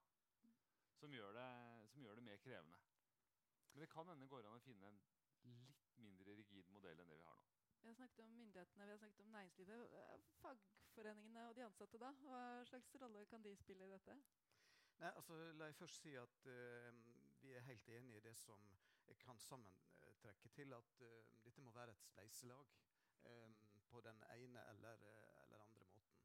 [0.99, 1.49] som gjør, det,
[1.91, 2.79] som gjør det mer krevende.
[3.73, 5.01] Men det kan hende går an å finne en
[5.45, 7.54] litt mindre rigid modell enn det vi har nå.
[7.85, 9.89] Vi har snakket om myndighetene, vi har snakket om næringslivet.
[10.41, 12.07] Fagforeningene og de ansatte, da?
[12.25, 14.15] Hva slags rolle kan de spille i dette?
[15.03, 16.97] Nei, altså, La jeg først si at uh,
[17.43, 18.63] vi er helt enig i det som
[19.07, 22.73] jeg kan sammentrekke til at uh, dette må være et spleiselag
[23.29, 23.53] um,
[23.91, 25.05] på den ene eller,
[25.43, 26.17] eller andre måten.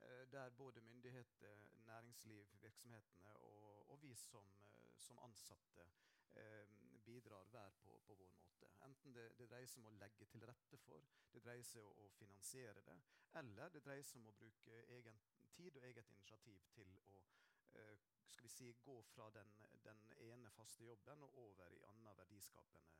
[0.00, 4.48] Uh, der både myndigheter, næringsliv, virksomhetene og, og vi som,
[4.96, 5.84] som ansatte
[7.04, 8.70] bidrar hver på, på, vår måte.
[8.86, 12.02] Enten det, det, dreier seg om å legge til rette for, det dreier seg om
[12.04, 12.98] å finansiere det,
[13.40, 15.20] eller det dreier seg om å bruke egen
[15.52, 17.22] tid og eget initiativ til å
[17.78, 17.96] eh,
[18.32, 19.50] skal vi si, gå fra den,
[19.84, 22.94] den, ene faste jobben og over i annet verdiskapende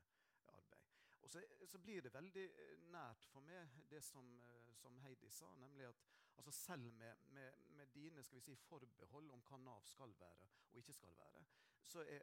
[0.53, 0.91] arbeid.
[1.23, 5.31] Og så, så, blir det veldig eh, nært for meg det som, eh, som Heidi
[5.31, 6.05] sa, nemlig at
[6.37, 10.93] altså selv med, med, med, dine si, forbehold om hva Nav skal være og ikke
[10.93, 11.45] skal være,
[11.85, 12.23] så er,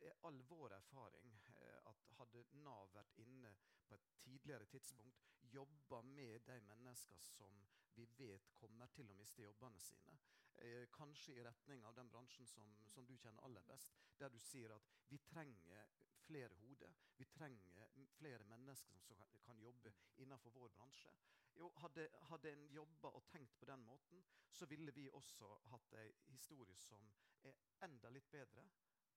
[0.00, 3.52] er all vår erfaring eh, at hadde Nav vært inne
[3.86, 5.22] på et tidligere tidspunkt,
[5.52, 7.60] jobba med de mennesker som
[7.94, 10.18] vi vet kommer til å miste jobbene sine,
[10.56, 14.38] eh, kanskje i retning av den bransjen som, som, du kjenner aller best, der du
[14.42, 15.94] sier at vi trenger
[16.26, 16.92] flere hoder.
[17.16, 17.88] Vi trenger
[18.18, 21.12] flere mennesker som kan, kan jobbe innenfor vår bransje.
[21.56, 25.94] Jo, hadde, hadde en jobba og tenkt på den måten, så ville vi også hatt
[26.02, 27.06] ei historie som
[27.48, 28.66] er enda litt bedre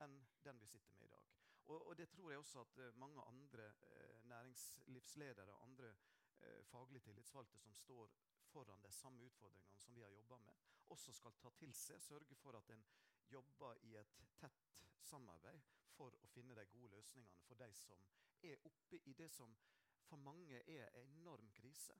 [0.05, 1.25] enn den vi sitter med i dag.
[1.69, 5.89] Og, og det tror jeg også at uh, mange andre eh, næringslivsledere og andre
[6.41, 8.11] eh, faglig tillitsvalgte som står
[8.49, 10.53] foran de samme utfordringene som vi har jobba med,
[10.89, 12.01] også skal ta til seg.
[12.01, 12.85] Sørge for at en
[13.29, 14.71] jobber i et tett
[15.01, 15.61] samarbeid
[15.93, 18.01] for å finne de gode løsningene for de som
[18.41, 19.53] er oppe i det som
[20.09, 21.97] for mange er en enorm krise.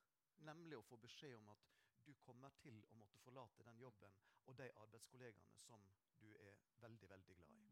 [0.48, 1.70] Nemlig å få beskjed om at
[2.06, 4.16] du kommer til å måtte forlate den jobben
[4.48, 5.84] og de arbeidskollegaene som
[6.18, 7.69] du er veldig, veldig glad i.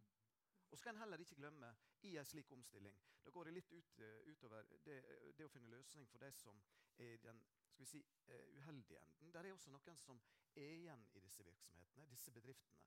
[0.77, 1.75] Og så skal en heller ikke glemme
[2.05, 4.97] i en slik omstilling Da går det litt ut, uh, utover det,
[5.37, 6.59] det, å finne løsning for de som
[7.01, 7.39] er i den
[7.71, 9.31] skal vi si, uh, uheldige enden.
[9.33, 10.21] Der er også noen som
[10.53, 12.77] er igjen i disse virksomhetene, disse bedriftene.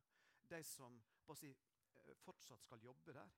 [0.53, 1.01] De som
[1.35, 1.51] si,
[2.23, 3.35] fortsatt skal jobbe der.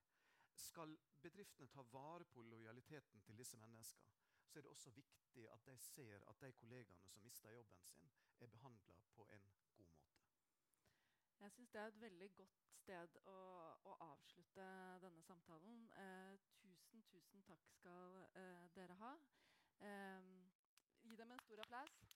[0.53, 0.93] Skal
[1.25, 5.79] bedriftene ta vare på lojaliteten til disse menneskene, så er det også viktig at de
[5.81, 9.92] ser at de kollegaene som mister jobben sin, er behandla på en god måte.
[11.43, 13.39] Jeg syns det er et veldig godt sted å,
[13.91, 14.67] å avslutte
[15.03, 15.81] denne samtalen.
[15.99, 19.11] Eh, tusen, tusen takk skal eh, dere ha.
[19.83, 20.29] Eh,
[21.03, 22.12] gi dem en stor applaus.